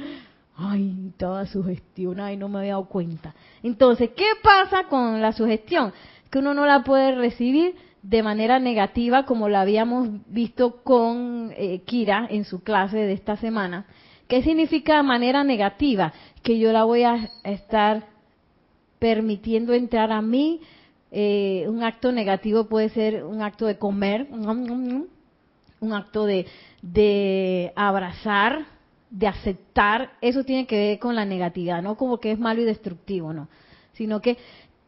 [0.57, 3.35] Ay, toda sugestión, ay, no me había dado cuenta.
[3.63, 5.93] Entonces, ¿qué pasa con la sugestión?
[6.31, 11.81] Que uno no la puede recibir de manera negativa como la habíamos visto con eh,
[11.85, 13.87] Kira en su clase de esta semana.
[14.29, 16.13] ¿Qué significa manera negativa?
[16.43, 18.05] Que yo la voy a estar
[18.99, 20.61] permitiendo entrar a mí.
[21.11, 26.47] Eh, un acto negativo puede ser un acto de comer, un acto de,
[26.83, 28.67] de abrazar,
[29.11, 30.13] de aceptar.
[30.21, 33.49] Eso tiene que ver con la negatividad, no como que es malo y destructivo, no.
[33.93, 34.39] Sino que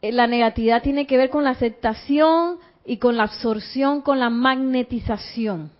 [0.01, 4.29] eh, la negatividad tiene que ver con la aceptación y con la absorción, con la
[4.29, 5.71] magnetización.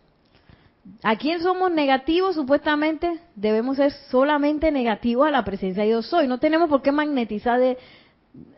[1.04, 2.36] ¿A quién somos negativos?
[2.36, 6.28] Supuestamente debemos ser solamente negativos a la presencia de yo soy.
[6.28, 7.78] No tenemos por qué magnetizar de,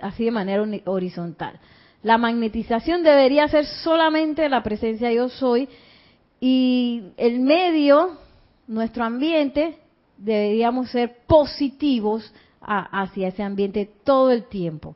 [0.01, 1.59] así de manera horizontal.
[2.03, 5.67] La magnetización debería ser solamente la presencia yo soy
[6.39, 8.17] y el medio,
[8.67, 9.77] nuestro ambiente,
[10.17, 14.95] deberíamos ser positivos hacia ese ambiente todo el tiempo.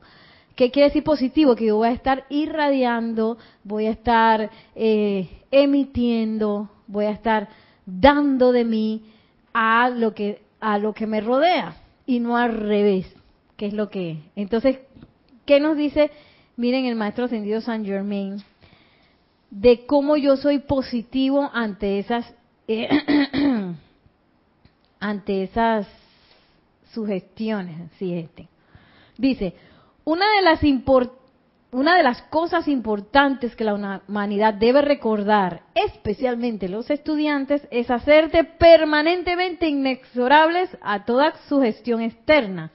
[0.54, 1.56] ¿Qué quiere decir positivo?
[1.56, 7.48] Que yo voy a estar irradiando, voy a estar eh, emitiendo, voy a estar
[7.84, 9.02] dando de mí
[9.52, 11.76] a lo que a lo que me rodea
[12.06, 13.14] y no al revés,
[13.56, 14.18] que es lo que.
[14.36, 14.78] Entonces,
[15.46, 16.10] ¿qué nos dice?
[16.56, 18.42] Miren el maestro ascendido San Germain
[19.50, 22.34] de cómo yo soy positivo ante esas
[22.66, 22.88] eh,
[25.00, 25.86] ante esas
[26.92, 28.48] sugestiones, sí este.
[29.18, 29.54] Dice,
[30.04, 30.60] una de las
[31.72, 38.44] una de las cosas importantes que la humanidad debe recordar, especialmente los estudiantes, es hacerte
[38.44, 42.70] permanentemente inexorables a toda sugestión externa.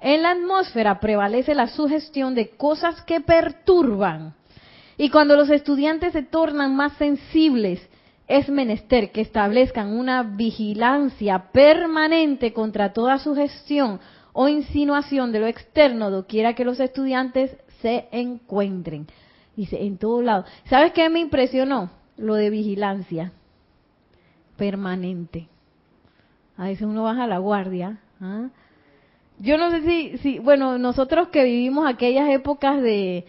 [0.00, 4.34] En la atmósfera prevalece la sugestión de cosas que perturban.
[4.96, 7.80] Y cuando los estudiantes se tornan más sensibles,
[8.26, 14.00] es menester que establezcan una vigilancia permanente contra toda sugestión
[14.32, 19.06] o insinuación de lo externo, doquiera que los estudiantes se encuentren.
[19.56, 20.46] Dice, en todos lados.
[20.66, 21.90] ¿Sabes qué me impresionó?
[22.16, 23.32] Lo de vigilancia
[24.56, 25.48] permanente.
[26.56, 27.98] A veces uno baja la guardia.
[28.20, 28.48] ¿ah?
[29.40, 33.24] Yo no sé si, si, bueno, nosotros que vivimos aquellas épocas de,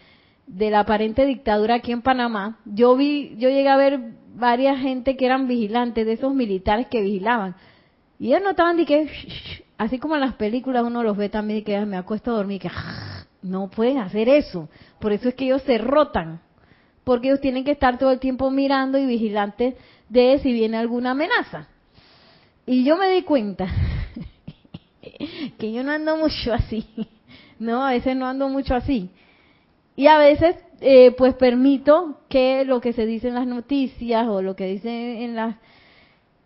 [0.47, 3.99] de la aparente dictadura aquí en Panamá, yo vi, yo llegué a ver
[4.33, 7.55] varias gente que eran vigilantes, de esos militares que vigilaban.
[8.17, 9.07] Y ellos no estaban de que,
[9.77, 12.61] así como en las películas uno los ve también y que me acuesto a dormir,
[12.61, 12.71] que
[13.43, 14.67] no pueden hacer eso.
[14.99, 16.41] Por eso es que ellos se rotan,
[17.03, 19.75] porque ellos tienen que estar todo el tiempo mirando y vigilantes
[20.09, 21.67] de si viene alguna amenaza.
[22.65, 23.67] Y yo me di cuenta
[25.57, 26.85] que yo no ando mucho así.
[27.59, 29.09] No, a veces no ando mucho así.
[29.97, 34.41] Y a veces, eh, pues permito que lo que se dice en las noticias o
[34.41, 35.57] lo que dicen en las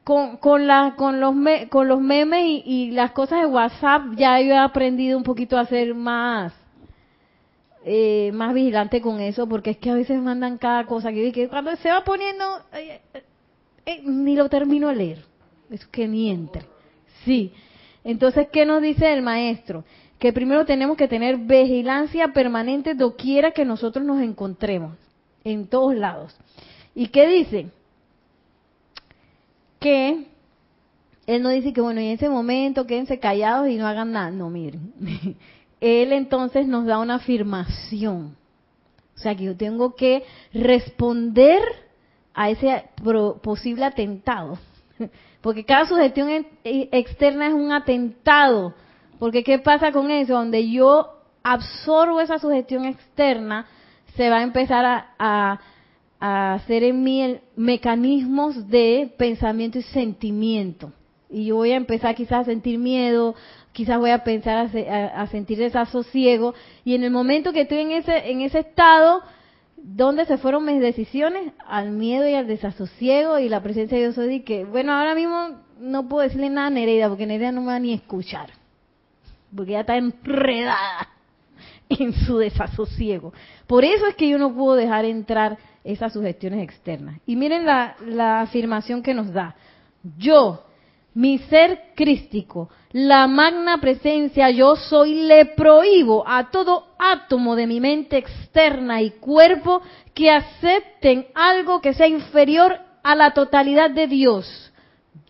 [0.03, 1.33] con, con, la, con, los,
[1.69, 5.65] con los memes y, las cosas de WhatsApp ya yo he aprendido un poquito a
[5.65, 6.53] ser más
[7.85, 11.75] eh, más vigilante con eso porque es que a veces mandan cada cosa que, cuando
[11.77, 12.43] se va poniendo
[12.73, 13.01] eh,
[13.85, 15.25] eh, ni lo termino de leer
[15.69, 16.65] es que ni entre
[17.25, 17.53] sí
[18.03, 19.83] entonces qué nos dice el maestro
[20.19, 24.95] que primero tenemos que tener vigilancia permanente doquiera que nosotros nos encontremos
[25.43, 26.35] en todos lados
[26.95, 27.67] y qué dice
[29.79, 30.27] que
[31.25, 34.31] él no dice que, bueno, en ese momento quédense callados y no hagan nada.
[34.31, 34.93] No, miren.
[35.81, 38.35] Él entonces nos da una afirmación.
[39.15, 40.23] O sea, que yo tengo que
[40.53, 41.61] responder
[42.33, 42.85] a ese
[43.41, 44.57] posible atentado.
[45.43, 48.73] Porque cada sugestión externa es un atentado.
[49.19, 50.33] Porque ¿qué pasa con eso?
[50.33, 53.67] Donde yo absorbo esa sugestión externa,
[54.15, 55.59] se va a empezar a
[56.25, 60.93] a hacer en mí mecanismos de pensamiento y sentimiento.
[61.29, 63.35] Y yo voy a empezar quizás a sentir miedo,
[63.73, 66.53] quizás voy a pensar a, sentir desasosiego.
[66.85, 69.21] Y en el momento que estoy en ese, en ese estado,
[69.83, 71.53] ¿dónde se fueron mis decisiones?
[71.67, 75.59] Al miedo y al desasosiego y la presencia de Dios soy que, bueno, ahora mismo
[75.79, 78.49] no puedo decirle nada a Nereida, porque Nereida no me va ni a escuchar.
[79.55, 81.09] Porque ya está enredada
[81.89, 83.33] en su desasosiego.
[83.67, 87.19] Por eso es que yo no puedo dejar entrar esas sugestiones externas.
[87.25, 89.55] Y miren la, la afirmación que nos da.
[90.17, 90.63] Yo,
[91.13, 97.79] mi ser crístico, la magna presencia yo soy, le prohíbo a todo átomo de mi
[97.79, 99.81] mente externa y cuerpo
[100.13, 104.71] que acepten algo que sea inferior a la totalidad de Dios.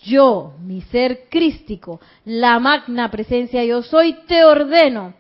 [0.04, 5.14] Yo, mi ser crístico, la magna presencia yo soy, te ordeno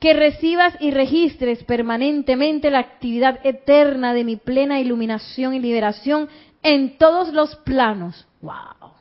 [0.00, 6.28] que recibas y registres permanentemente la actividad eterna de mi plena iluminación y liberación
[6.62, 8.26] en todos los planos.
[8.40, 8.92] ¡Wow!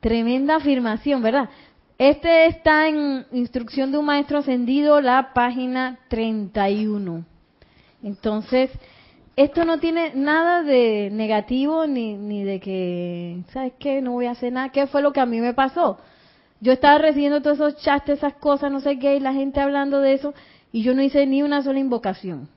[0.00, 1.48] Tremenda afirmación, ¿verdad?
[2.04, 7.24] Este está en Instrucción de un Maestro Ascendido, la página 31.
[8.02, 8.72] Entonces,
[9.36, 14.02] esto no tiene nada de negativo ni, ni de que, ¿sabes qué?
[14.02, 14.70] No voy a hacer nada.
[14.70, 16.00] ¿Qué fue lo que a mí me pasó?
[16.60, 20.00] Yo estaba recibiendo todos esos chats, esas cosas, no sé qué, y la gente hablando
[20.00, 20.34] de eso,
[20.72, 22.48] y yo no hice ni una sola invocación.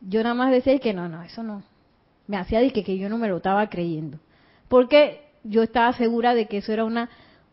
[0.00, 1.62] Yo nada más decía que no, no, eso no.
[2.26, 4.18] Me hacía de que, que yo no me lo estaba creyendo.
[4.66, 7.08] Porque yo estaba segura de que eso era una,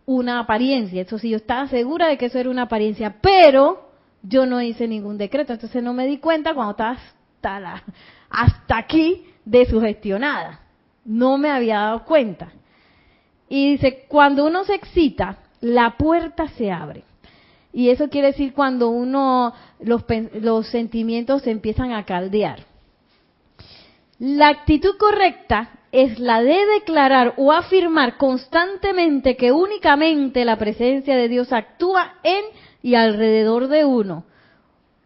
[0.07, 1.03] una apariencia.
[1.03, 3.91] Eso sí, yo estaba segura de que eso era una apariencia, pero
[4.23, 5.53] yo no hice ningún decreto.
[5.53, 7.83] Entonces no me di cuenta cuando estaba hasta, la,
[8.29, 10.61] hasta aquí de sugestionada.
[11.05, 12.51] No me había dado cuenta.
[13.49, 17.03] Y dice, cuando uno se excita, la puerta se abre.
[17.73, 20.03] Y eso quiere decir cuando uno, los,
[20.41, 22.65] los sentimientos se empiezan a caldear.
[24.19, 31.27] La actitud correcta es la de declarar o afirmar constantemente que únicamente la presencia de
[31.27, 32.43] Dios actúa en
[32.83, 34.23] y alrededor de uno.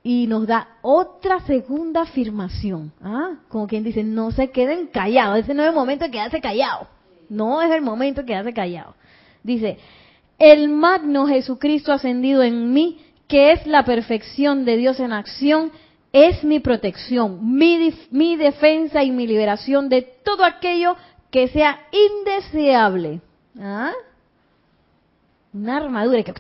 [0.04, 2.92] Y nos da otra segunda afirmación.
[3.02, 3.36] ¿ah?
[3.48, 5.40] Como quien dice, no se queden callados.
[5.40, 6.90] Ese no es el momento de quedarse callado.
[7.30, 8.94] No es el momento de quedarse callado.
[9.44, 9.78] Dice,
[10.40, 15.72] el magno Jesucristo ascendido en mí, que es la perfección de Dios en acción,
[16.14, 20.96] es mi protección, mi, defensa y mi liberación de todo aquello
[21.30, 23.22] que sea indeseable.
[23.60, 23.94] ¿Ah?
[25.54, 26.34] Una armadura que...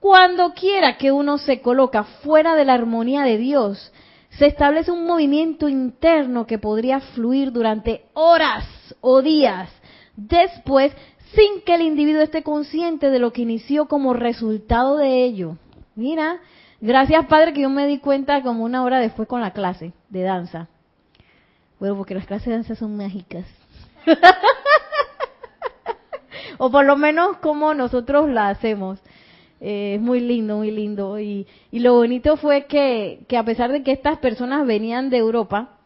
[0.00, 3.92] Cuando quiera que uno se coloca fuera de la armonía de Dios,
[4.30, 8.64] se establece un movimiento interno que podría fluir durante horas
[9.00, 9.68] o días.
[10.14, 10.92] Después
[11.34, 15.56] sin que el individuo esté consciente de lo que inició como resultado de ello.
[15.94, 16.40] Mira,
[16.80, 20.22] gracias Padre que yo me di cuenta como una hora después con la clase de
[20.22, 20.68] danza.
[21.78, 23.46] Bueno, porque las clases de danza son mágicas.
[26.58, 28.98] o por lo menos como nosotros la hacemos.
[29.60, 31.18] Eh, es muy lindo, muy lindo.
[31.18, 35.18] Y, y lo bonito fue que, que a pesar de que estas personas venían de
[35.18, 35.78] Europa,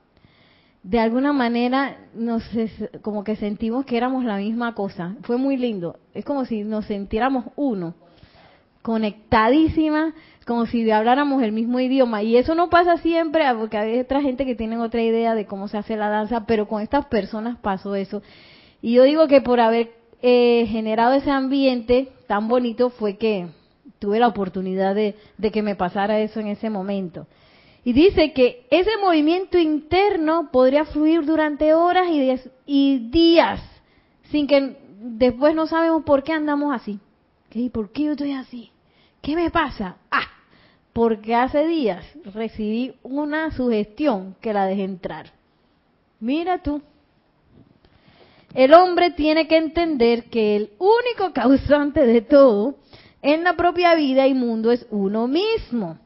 [0.82, 2.42] de alguna manera nos
[3.02, 5.14] como que sentimos que éramos la misma cosa.
[5.22, 5.98] Fue muy lindo.
[6.14, 7.94] Es como si nos sintiéramos uno,
[8.82, 10.14] conectadísima,
[10.44, 12.22] como si habláramos el mismo idioma.
[12.22, 15.68] Y eso no pasa siempre, porque hay otra gente que tiene otra idea de cómo
[15.68, 18.22] se hace la danza, pero con estas personas pasó eso.
[18.80, 23.48] Y yo digo que por haber eh, generado ese ambiente tan bonito fue que
[23.98, 25.14] tuve la oportunidad de
[25.52, 27.26] que me pasara eso en ese momento.
[27.84, 32.06] Y dice que ese movimiento interno podría fluir durante horas
[32.64, 33.60] y, días,
[34.30, 37.00] sin que después no sabemos por qué andamos así.
[37.50, 37.68] ¿Qué?
[37.70, 38.70] ¿Por qué yo estoy así?
[39.22, 39.96] ¿Qué me pasa?
[40.10, 40.28] Ah,
[40.92, 42.04] porque hace días
[42.34, 45.32] recibí una sugestión que la dejé entrar.
[46.20, 46.82] Mira tú.
[48.54, 52.76] El hombre tiene que entender que el único causante de todo
[53.22, 55.98] en la propia vida y mundo es uno mismo.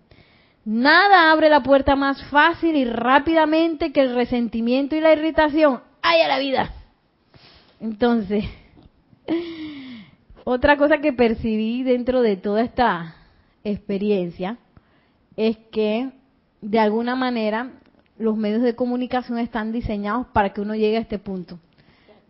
[0.64, 5.80] Nada abre la puerta más fácil y rápidamente que el resentimiento y la irritación.
[6.02, 6.72] ¡Ay, a la vida!
[7.80, 8.44] Entonces,
[10.49, 13.16] otra cosa que percibí dentro de toda esta
[13.64, 14.59] experiencia
[15.34, 16.12] es que,
[16.61, 17.72] de alguna manera,
[18.16, 21.59] los medios de comunicación están diseñados para que uno llegue a este punto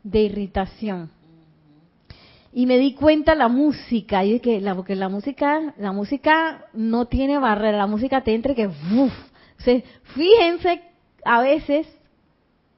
[0.02, 1.10] de irritación.
[2.54, 6.64] Y me di cuenta la música y es que la porque la música la música
[6.72, 9.12] no tiene barrera la música te entra que uf,
[10.14, 10.80] fíjense
[11.22, 11.86] a veces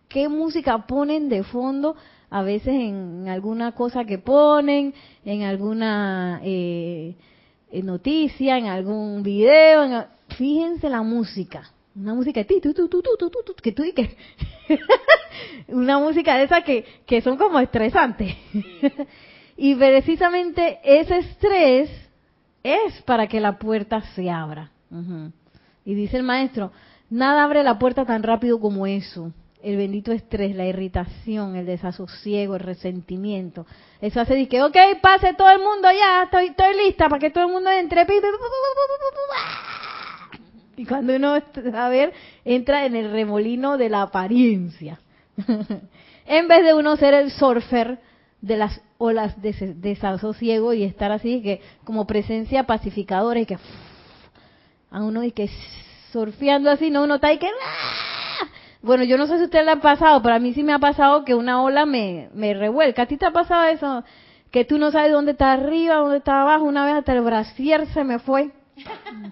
[0.09, 1.95] qué música ponen de fondo
[2.31, 7.15] a veces en alguna cosa que ponen en alguna eh,
[7.73, 10.07] noticia en algún video
[10.37, 12.75] fíjense la música una música que tú
[13.95, 14.17] que
[15.69, 18.37] una música de esa que, que son como estresantes
[19.57, 21.91] y precisamente ese estrés
[22.63, 24.71] es para que la puerta se abra.
[25.85, 26.71] Y dice el maestro,
[27.11, 29.33] nada abre la puerta tan rápido como eso.
[29.63, 33.67] El bendito estrés, la irritación, el desasosiego, el resentimiento.
[34.01, 37.45] Eso hace que, ok, pase todo el mundo ya, estoy, estoy lista para que todo
[37.45, 38.07] el mundo entre.
[40.77, 41.35] Y cuando uno,
[41.75, 42.13] a ver,
[42.45, 45.01] entra en el remolino de la apariencia.
[46.27, 47.99] en vez de uno ser el surfer
[48.41, 53.59] de las olas de desasosiego y estar así que como presencia pacificadora y que
[54.91, 55.51] a uno y que
[56.13, 57.49] surfeando así, no uno está ahí que.
[58.81, 60.79] Bueno, yo no sé si usted le ha pasado, pero a mí sí me ha
[60.79, 63.03] pasado que una ola me, revuelca.
[63.03, 64.05] ¿A ti te ha pasado eso?
[64.51, 66.65] Que tú no sabes dónde está arriba, dónde está abajo.
[66.65, 68.51] Una vez hasta el brasier se me fue.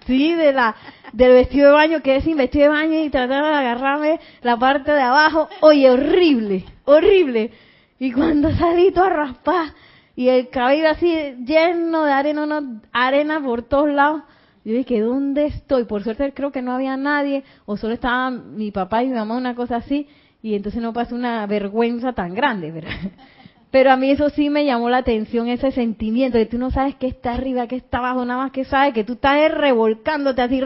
[0.05, 0.75] Sí, de la,
[1.13, 4.91] del vestido de baño, quedé sin vestido de baño y trataba de agarrarme la parte
[4.91, 5.47] de abajo.
[5.61, 7.51] Oye, horrible, horrible.
[7.99, 9.73] Y cuando salí a raspar,
[10.17, 14.23] y el cabello así lleno de arena, arena por todos lados.
[14.67, 15.85] Yo dije, ¿dónde estoy?
[15.85, 19.37] Por suerte creo que no había nadie, o solo estaba mi papá y mi mamá,
[19.37, 20.07] una cosa así,
[20.41, 22.91] y entonces no pasó una vergüenza tan grande, ¿verdad?
[23.71, 26.95] Pero a mí eso sí me llamó la atención, ese sentimiento de tú no sabes
[26.95, 30.61] qué está arriba, qué está abajo, nada más que sabes que tú estás revolcándote así.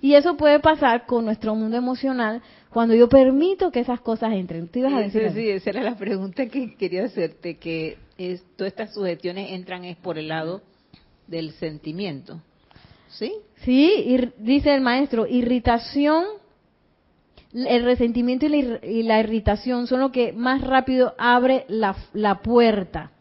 [0.00, 4.68] Y eso puede pasar con nuestro mundo emocional cuando yo permito que esas cosas entren.
[4.68, 7.98] ¿Tú ibas a decir sí, sí, esa era la pregunta que quería hacerte, que
[8.54, 10.62] todas estas sugestiones entran es por el lado
[11.26, 12.40] del sentimiento.
[13.18, 13.32] ¿Sí?
[13.64, 16.24] Sí, y dice el maestro, irritación
[17.54, 23.12] el resentimiento y la, irritación son lo que más rápido abre la, la, puerta.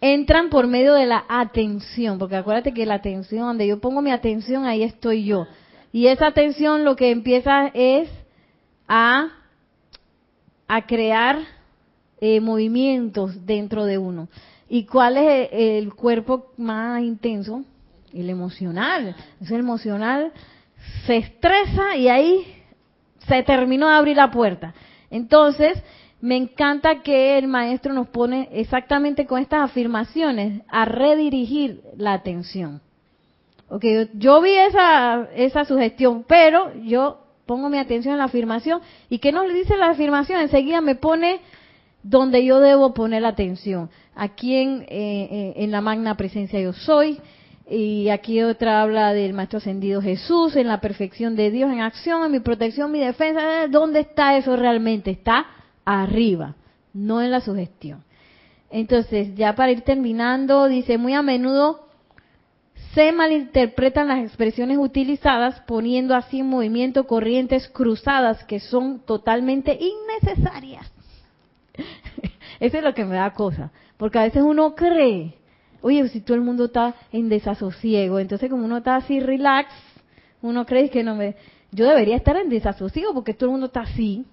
[0.00, 4.10] Entran por medio de la atención, porque acuérdate que la atención, donde yo pongo mi
[4.10, 5.46] atención, ahí estoy yo.
[5.92, 8.10] Y esa atención lo que empieza es
[8.88, 9.28] a,
[10.66, 11.38] a crear
[12.20, 14.28] eh, movimientos dentro de uno.
[14.68, 17.64] ¿Y cuál es el, cuerpo más intenso?
[18.20, 19.14] El emocional.
[19.40, 20.32] Es el emocional
[21.06, 22.62] se estresa y ahí
[23.26, 24.74] se terminó de abrir la puerta.
[25.10, 25.82] Entonces,
[26.20, 32.80] me encanta que el maestro nos pone exactamente con estas afirmaciones a redirigir la atención.
[33.68, 38.80] Ok, yo, vi esa, esa sugestión, pero yo pongo mi atención en la afirmación.
[39.08, 40.40] ¿Y qué nos dice la afirmación?
[40.40, 41.40] Enseguida me pone
[42.02, 43.90] donde yo debo poner la atención.
[44.14, 47.20] Aquí en, eh, eh, en la magna presencia yo soy,
[47.68, 52.24] y aquí otra habla del Maestro Ascendido Jesús, en la perfección de Dios en acción,
[52.24, 53.66] en mi protección, mi defensa.
[53.68, 55.10] ¿Dónde está eso realmente?
[55.10, 55.46] Está
[55.84, 56.54] arriba,
[56.92, 58.04] no en la sugestión.
[58.70, 61.86] Entonces, ya para ir terminando, dice, muy a menudo
[62.94, 70.90] se malinterpretan las expresiones utilizadas poniendo así en movimiento corrientes cruzadas que son totalmente innecesarias.
[72.60, 75.34] Eso es lo que me da cosa, porque a veces uno cree
[75.82, 79.72] Oye, si todo el mundo está en desasosiego, entonces como uno está así relax,
[80.42, 81.36] uno cree que no me...
[81.72, 84.24] Yo debería estar en desasosiego porque todo el mundo está así,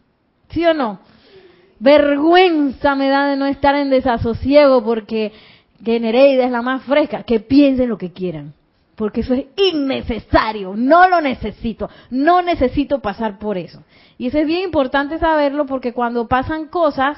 [0.50, 1.00] ¿sí o no?
[1.80, 5.32] Vergüenza me da de no estar en desasosiego porque
[5.84, 7.24] Genereida es la más fresca.
[7.24, 8.54] Que piensen lo que quieran,
[8.96, 13.84] porque eso es innecesario, no lo necesito, no necesito pasar por eso.
[14.18, 17.18] Y eso es bien importante saberlo porque cuando pasan cosas,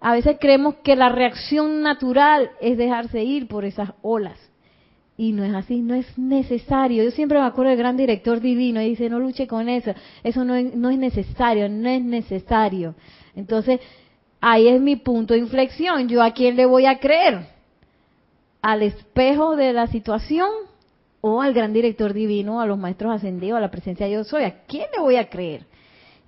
[0.00, 4.38] a veces creemos que la reacción natural es dejarse ir por esas olas.
[5.18, 7.04] Y no es así, no es necesario.
[7.04, 9.92] Yo siempre me acuerdo del gran director divino y dice, no luche con eso,
[10.24, 12.94] eso no es, necesario, no es necesario.
[13.36, 13.80] Entonces,
[14.40, 16.08] ahí es mi punto de inflexión.
[16.08, 17.48] ¿Yo a quién le voy a creer?
[18.62, 20.48] ¿Al espejo de la situación
[21.20, 24.44] o al gran director divino, a los maestros ascendidos, a la presencia de yo soy?
[24.44, 25.66] ¿A quién le voy a creer?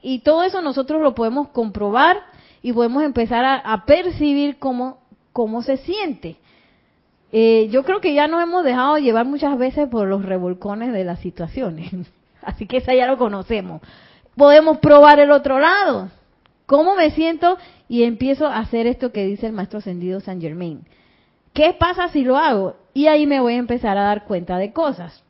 [0.03, 2.19] Y todo eso nosotros lo podemos comprobar
[2.63, 4.99] y podemos empezar a, percibir cómo,
[5.33, 6.37] cómo se siente.
[7.33, 11.05] Eh, yo creo que ya nos hemos dejado llevar muchas veces por los revolcones de
[11.05, 11.91] las situaciones,
[12.43, 13.83] así que esa ya lo conocemos.
[14.37, 16.11] Podemos probar el otro lado.
[16.67, 17.59] ¿Cómo me siento?
[17.89, 20.87] Y empiezo a hacer esto que dice el maestro ascendido San Germain.
[21.53, 22.77] ¿Qué pasa si lo hago?
[22.95, 25.23] Y ahí me voy a empezar a dar cuenta de cosas.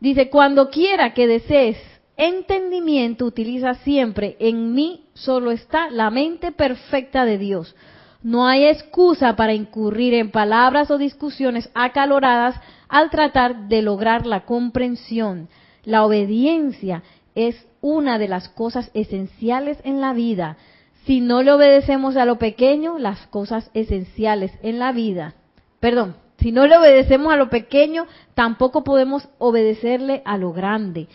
[0.00, 1.76] Dice, cuando quiera que desees
[2.20, 7.74] entendimiento utiliza siempre en mí solo está la mente perfecta de Dios.
[8.22, 14.44] No hay excusa para incurrir en palabras o discusiones acaloradas al tratar de lograr la
[14.44, 15.48] comprensión.
[15.84, 17.02] La obediencia
[17.34, 20.58] es una de las cosas esenciales en la vida.
[21.06, 25.34] Si no le obedecemos a lo pequeño, las cosas esenciales en la vida,
[25.80, 31.08] perdón, si no le obedecemos a lo pequeño, tampoco podemos obedecerle a lo grande.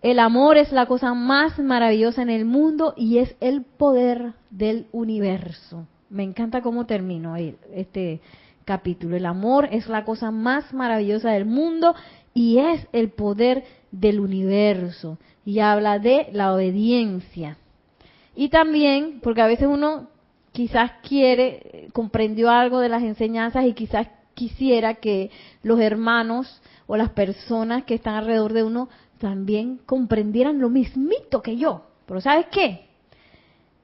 [0.00, 4.86] El amor es la cosa más maravillosa en el mundo y es el poder del
[4.92, 5.86] universo.
[6.08, 8.20] Me encanta cómo termino este
[8.64, 9.16] capítulo.
[9.16, 11.96] El amor es la cosa más maravillosa del mundo
[12.32, 15.18] y es el poder del universo.
[15.44, 17.58] Y habla de la obediencia.
[18.36, 20.08] Y también, porque a veces uno
[20.52, 25.32] quizás quiere, comprendió algo de las enseñanzas y quizás quisiera que
[25.64, 28.88] los hermanos o las personas que están alrededor de uno
[29.18, 31.82] también comprendieran lo mismito que yo.
[32.06, 32.86] Pero ¿sabes qué?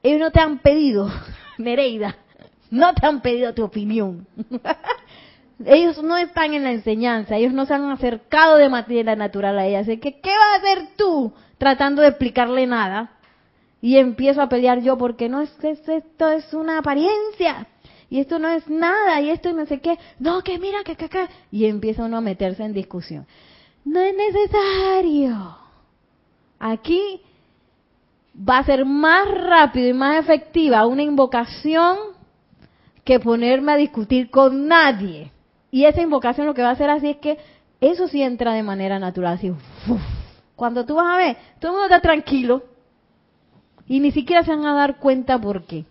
[0.01, 1.09] Ellos no te han pedido,
[1.57, 2.15] Nereida,
[2.71, 4.27] no te han pedido tu opinión.
[5.65, 9.65] ellos no están en la enseñanza, ellos no se han acercado de materia natural a
[9.65, 9.79] ella.
[9.79, 13.11] Así que, ¿qué vas a hacer tú tratando de explicarle nada?
[13.81, 17.67] Y empiezo a pelear yo porque no es esto es una apariencia
[18.09, 19.97] y esto no es nada y esto no sé qué.
[20.19, 21.27] No, que mira, que, que, que.
[21.51, 23.27] Y empieza uno a meterse en discusión.
[23.85, 25.55] No es necesario.
[26.59, 27.21] Aquí
[28.37, 31.97] va a ser más rápido y más efectiva una invocación
[33.03, 35.31] que ponerme a discutir con nadie.
[35.69, 37.37] Y esa invocación lo que va a hacer así es que
[37.79, 39.53] eso sí entra de manera natural, así.
[40.55, 42.63] Cuando tú vas a ver, todo el mundo está tranquilo
[43.87, 45.85] y ni siquiera se van a dar cuenta por qué.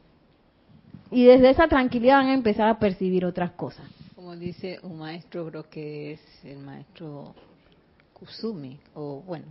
[1.12, 3.86] Y desde esa tranquilidad van a empezar a percibir otras cosas.
[4.16, 7.34] Como dice un maestro, creo que es el maestro
[8.14, 9.44] Kusumi, o bueno,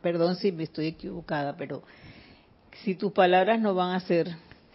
[0.00, 1.82] perdón si me estoy equivocada, pero
[2.84, 4.28] si tus palabras no van a ser...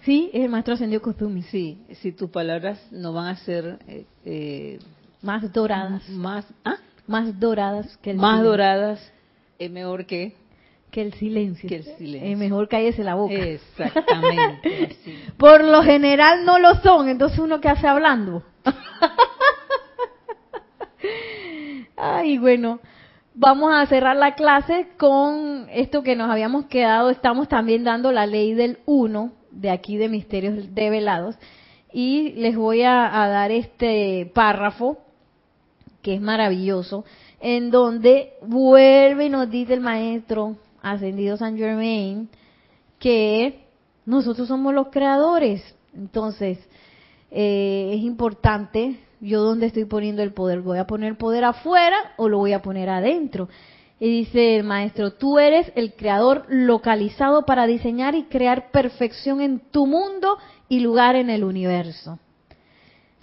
[0.04, 1.44] Sí, es el maestro ascendido Kusumi.
[1.44, 3.80] Sí, si tus palabras no van a ser...
[3.88, 4.80] Eh, eh,
[5.22, 6.08] más doradas.
[6.10, 6.78] Más, ¿ah?
[7.08, 9.00] Más doradas que el Más doradas,
[9.58, 10.36] es mejor que
[10.92, 11.70] que el silencio.
[11.70, 12.32] Que el silencio.
[12.32, 13.34] Es mejor cállese la boca.
[13.34, 14.98] Exactamente.
[15.38, 18.44] Por lo general no lo son, entonces uno que hace hablando.
[21.96, 22.80] Ay, bueno,
[23.40, 27.10] vamos a cerrar la clase con esto que nos habíamos quedado.
[27.10, 31.38] Estamos también dando la ley del uno de aquí de Misterios Develados.
[31.94, 34.98] Y les voy a, a dar este párrafo
[36.02, 37.06] que es maravilloso,
[37.40, 42.30] en donde vuelve y nos dice el maestro ascendido San Germain
[43.00, 43.66] que
[44.06, 45.64] nosotros somos los creadores.
[45.94, 46.60] Entonces,
[47.32, 52.30] eh, es importante, yo dónde estoy poniendo el poder, ¿voy a poner poder afuera o
[52.30, 53.50] lo voy a poner adentro?
[54.00, 59.60] Y dice el maestro, tú eres el creador localizado para diseñar y crear perfección en
[59.60, 60.38] tu mundo
[60.70, 62.18] y lugar en el universo.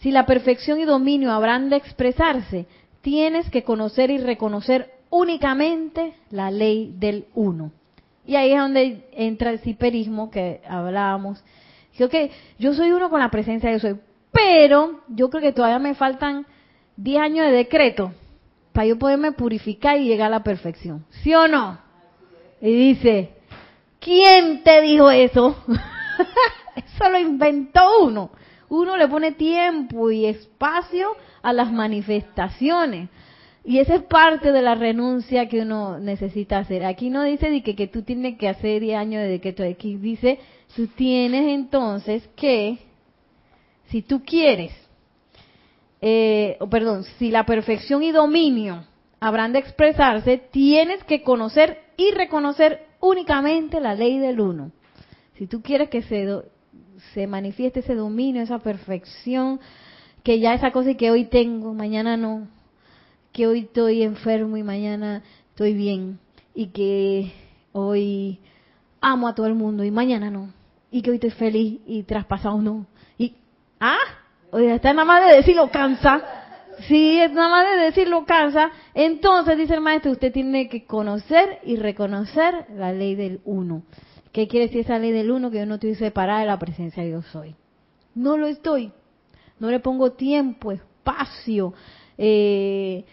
[0.01, 2.67] Si la perfección y dominio habrán de expresarse,
[3.01, 7.73] tienes que conocer y reconocer únicamente la ley del uno.
[8.27, 11.43] Y ahí es donde entra el ciperismo que hablábamos.
[12.59, 13.97] Yo soy uno con la presencia de
[14.37, 16.47] pero yo creo que todavía me faltan
[16.97, 18.13] 10 años de decreto
[18.73, 21.07] para yo poderme purificar y llegar a la perfección.
[21.23, 21.79] ¿Sí o no?
[22.61, 23.31] Y dice,
[23.99, 25.57] ¿quién te dijo eso?
[26.77, 28.31] eso lo inventó uno.
[28.69, 31.09] Uno le pone tiempo y espacio
[31.43, 33.09] a las manifestaciones.
[33.65, 36.85] Y esa es parte de la renuncia que uno necesita hacer.
[36.85, 39.63] Aquí no dice de que, que tú tienes que hacer 10 años de decreto.
[39.63, 40.39] Aquí dice,
[40.75, 42.79] tú tienes entonces que,
[43.89, 44.73] si tú quieres,
[46.01, 48.85] eh, perdón, si la perfección y dominio
[49.21, 54.73] habrán de expresarse, tienes que conocer y reconocer únicamente la ley del uno.
[55.37, 56.43] Si tú quieres que se,
[57.15, 59.61] se manifieste ese dominio, esa perfección,
[60.23, 62.49] que ya esa cosa que hoy tengo, mañana no,
[63.33, 66.19] que hoy estoy enfermo y mañana estoy bien
[66.55, 67.33] y que
[67.73, 68.41] hoy
[69.01, 70.53] amo a todo el mundo y mañana no
[70.91, 72.87] y que hoy estoy feliz y traspasado no
[73.87, 73.99] ah
[74.51, 76.23] oye está nada más de decirlo cansa.
[76.89, 78.71] Sí es nada más de decirlo cansa.
[78.95, 83.83] Entonces dice el maestro usted tiene que conocer y reconocer la ley del uno.
[84.37, 85.51] ¿qué quiere decir esa ley del uno?
[85.51, 87.55] que yo no estoy separada de la presencia de Dios soy.
[88.15, 88.93] No lo estoy.
[89.59, 91.73] No le pongo tiempo espacio
[92.19, 93.07] eh,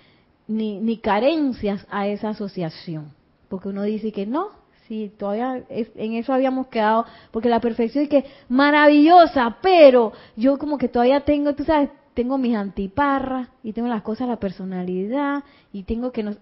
[0.47, 3.13] ni, ni carencias a esa asociación.
[3.47, 4.49] Porque uno dice que no,
[4.87, 10.77] si todavía en eso habíamos quedado, porque la perfección es que maravillosa, pero yo como
[10.77, 15.83] que todavía tengo, tú sabes, tengo mis antiparras y tengo las cosas la personalidad y
[15.83, 16.35] tengo que no...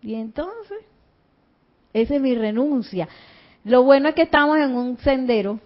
[0.00, 0.78] Y entonces,
[1.92, 3.08] esa es mi renuncia.
[3.64, 5.60] Lo bueno es que estamos en un sendero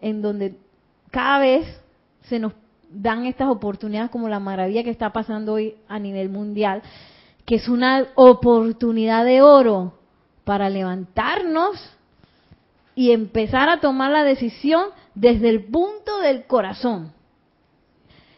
[0.00, 0.56] en donde
[1.10, 1.80] cada vez
[2.22, 2.52] se nos
[2.90, 6.82] dan estas oportunidades como la maravilla que está pasando hoy a nivel mundial
[7.48, 9.97] que es una oportunidad de oro
[10.48, 11.76] para levantarnos
[12.94, 17.12] y empezar a tomar la decisión desde el punto del corazón.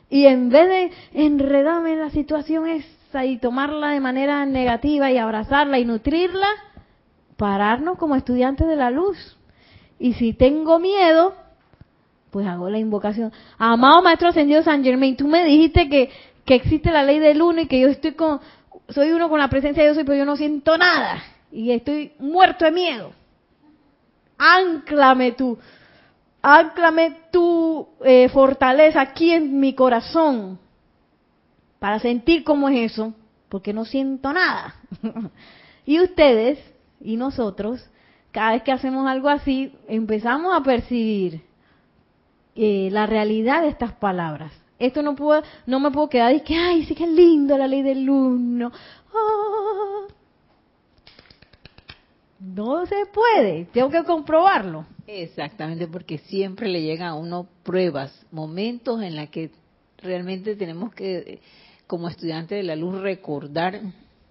[0.09, 0.91] Y en vez de
[1.25, 6.49] enredarme en la situación esa y tomarla de manera negativa y abrazarla y nutrirla,
[7.37, 9.39] pararnos como estudiantes de la luz.
[10.01, 11.37] Y si tengo miedo,
[12.33, 13.33] pues hago la invocación.
[13.57, 16.11] Amado Maestro Ascendido San Germain, tú me dijiste que,
[16.45, 18.41] que existe la ley del uno y que yo estoy con,
[18.89, 22.65] soy uno con la presencia de Dios, pero yo no siento nada y estoy muerto
[22.65, 23.13] de miedo.
[24.39, 25.59] Ánclame tú,
[26.41, 30.59] ánclame tu eh, fortaleza aquí en mi corazón
[31.79, 33.15] para sentir cómo es eso,
[33.49, 34.77] porque no siento nada.
[35.87, 36.59] y ustedes
[37.01, 37.85] y nosotros,
[38.31, 41.43] cada vez que hacemos algo así, empezamos a percibir
[42.55, 44.53] eh, la realidad de estas palabras.
[44.79, 47.83] Esto no puedo, no me puedo quedar y que, ay, sí que lindo la ley
[47.83, 48.73] del uno.
[49.15, 50.10] Ah.
[52.41, 54.87] No se puede, tengo que comprobarlo.
[55.07, 59.51] Exactamente, porque siempre le llegan a uno pruebas, momentos en los que
[59.99, 61.41] realmente tenemos que,
[61.87, 63.81] como estudiantes de la luz, recordar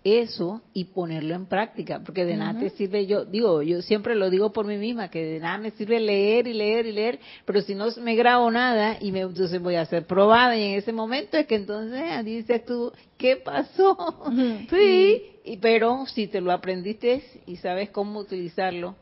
[0.04, 4.30] eso y ponerlo en práctica, porque de nada te sirve yo, digo, yo siempre lo
[4.30, 7.62] digo por mí misma, que de nada me sirve leer y leer y leer, pero
[7.62, 10.94] si no me grabo nada y me, entonces voy a ser probada y en ese
[10.94, 13.98] momento es que entonces ah, dices tú, ¿qué pasó?
[14.70, 15.24] Sí.
[15.44, 18.96] Y, pero si te lo aprendiste y sabes cómo utilizarlo,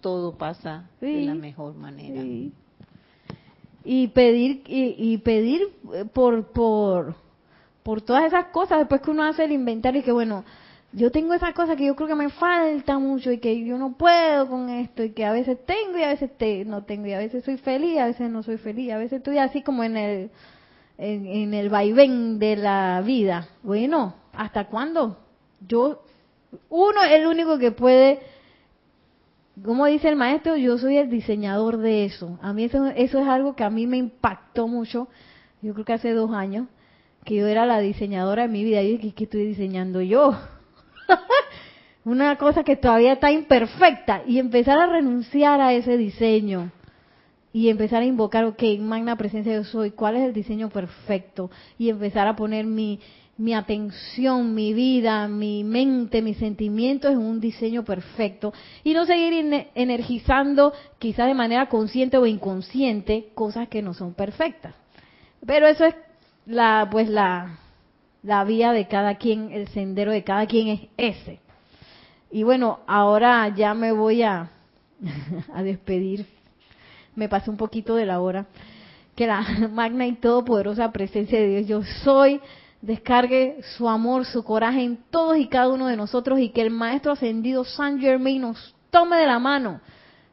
[0.00, 2.22] todo pasa de la mejor manera.
[3.84, 5.68] Y pedir y, y pedir
[6.12, 7.23] por por
[7.84, 10.44] por todas esas cosas, después que uno hace el inventario y que bueno,
[10.92, 13.92] yo tengo esas cosas que yo creo que me falta mucho y que yo no
[13.92, 17.12] puedo con esto y que a veces tengo y a veces te, no tengo y
[17.12, 19.96] a veces soy feliz a veces no soy feliz, a veces estoy así como en
[19.96, 20.30] el
[20.96, 23.48] en, el vaivén de la vida.
[23.62, 25.18] Bueno, ¿hasta cuándo?
[25.66, 26.02] Yo
[26.70, 28.20] uno es el único que puede
[29.62, 32.38] como dice el maestro, yo soy el diseñador de eso.
[32.40, 35.08] A mí eso, eso es algo que a mí me impactó mucho,
[35.60, 36.66] yo creo que hace dos años,
[37.24, 38.82] que yo era la diseñadora de mi vida.
[38.82, 40.38] Y dije, ¿qué estoy diseñando yo?
[42.04, 44.22] Una cosa que todavía está imperfecta.
[44.26, 46.70] Y empezar a renunciar a ese diseño.
[47.52, 51.50] Y empezar a invocar, ok, magna presencia yo soy, ¿cuál es el diseño perfecto?
[51.78, 52.98] Y empezar a poner mi,
[53.36, 58.52] mi atención, mi vida, mi mente, mis sentimientos en un diseño perfecto.
[58.82, 64.74] Y no seguir energizando, quizás de manera consciente o inconsciente, cosas que no son perfectas.
[65.46, 65.94] Pero eso es
[66.46, 67.58] la pues la,
[68.22, 71.40] la vía de cada quien, el sendero de cada quien es ese.
[72.30, 74.50] Y bueno, ahora ya me voy a,
[75.54, 76.26] a despedir.
[77.14, 78.46] Me pasé un poquito de la hora.
[79.14, 82.40] Que la magna y todopoderosa presencia de Dios, yo soy,
[82.82, 86.70] descargue su amor, su coraje en todos y cada uno de nosotros y que el
[86.70, 89.80] Maestro Ascendido San Germain nos tome de la mano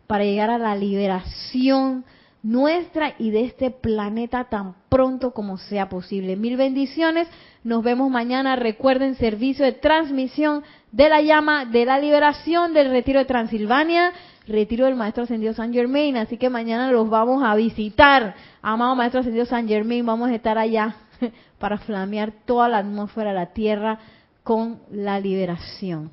[0.07, 2.03] para llegar a la liberación
[2.43, 6.35] nuestra y de este planeta tan pronto como sea posible.
[6.35, 7.27] Mil bendiciones.
[7.63, 8.55] Nos vemos mañana.
[8.55, 14.11] Recuerden servicio de transmisión de la llama de la liberación del retiro de Transilvania,
[14.47, 16.17] retiro del Maestro Ascendido San Germain.
[16.17, 18.35] Así que mañana los vamos a visitar.
[18.61, 20.95] Amado Maestro Ascendido San Germain, vamos a estar allá
[21.59, 23.99] para flamear toda la atmósfera de la Tierra
[24.43, 26.09] con la liberación.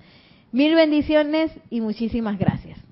[0.52, 2.87] Mil bendiciones y muchísimas gracias.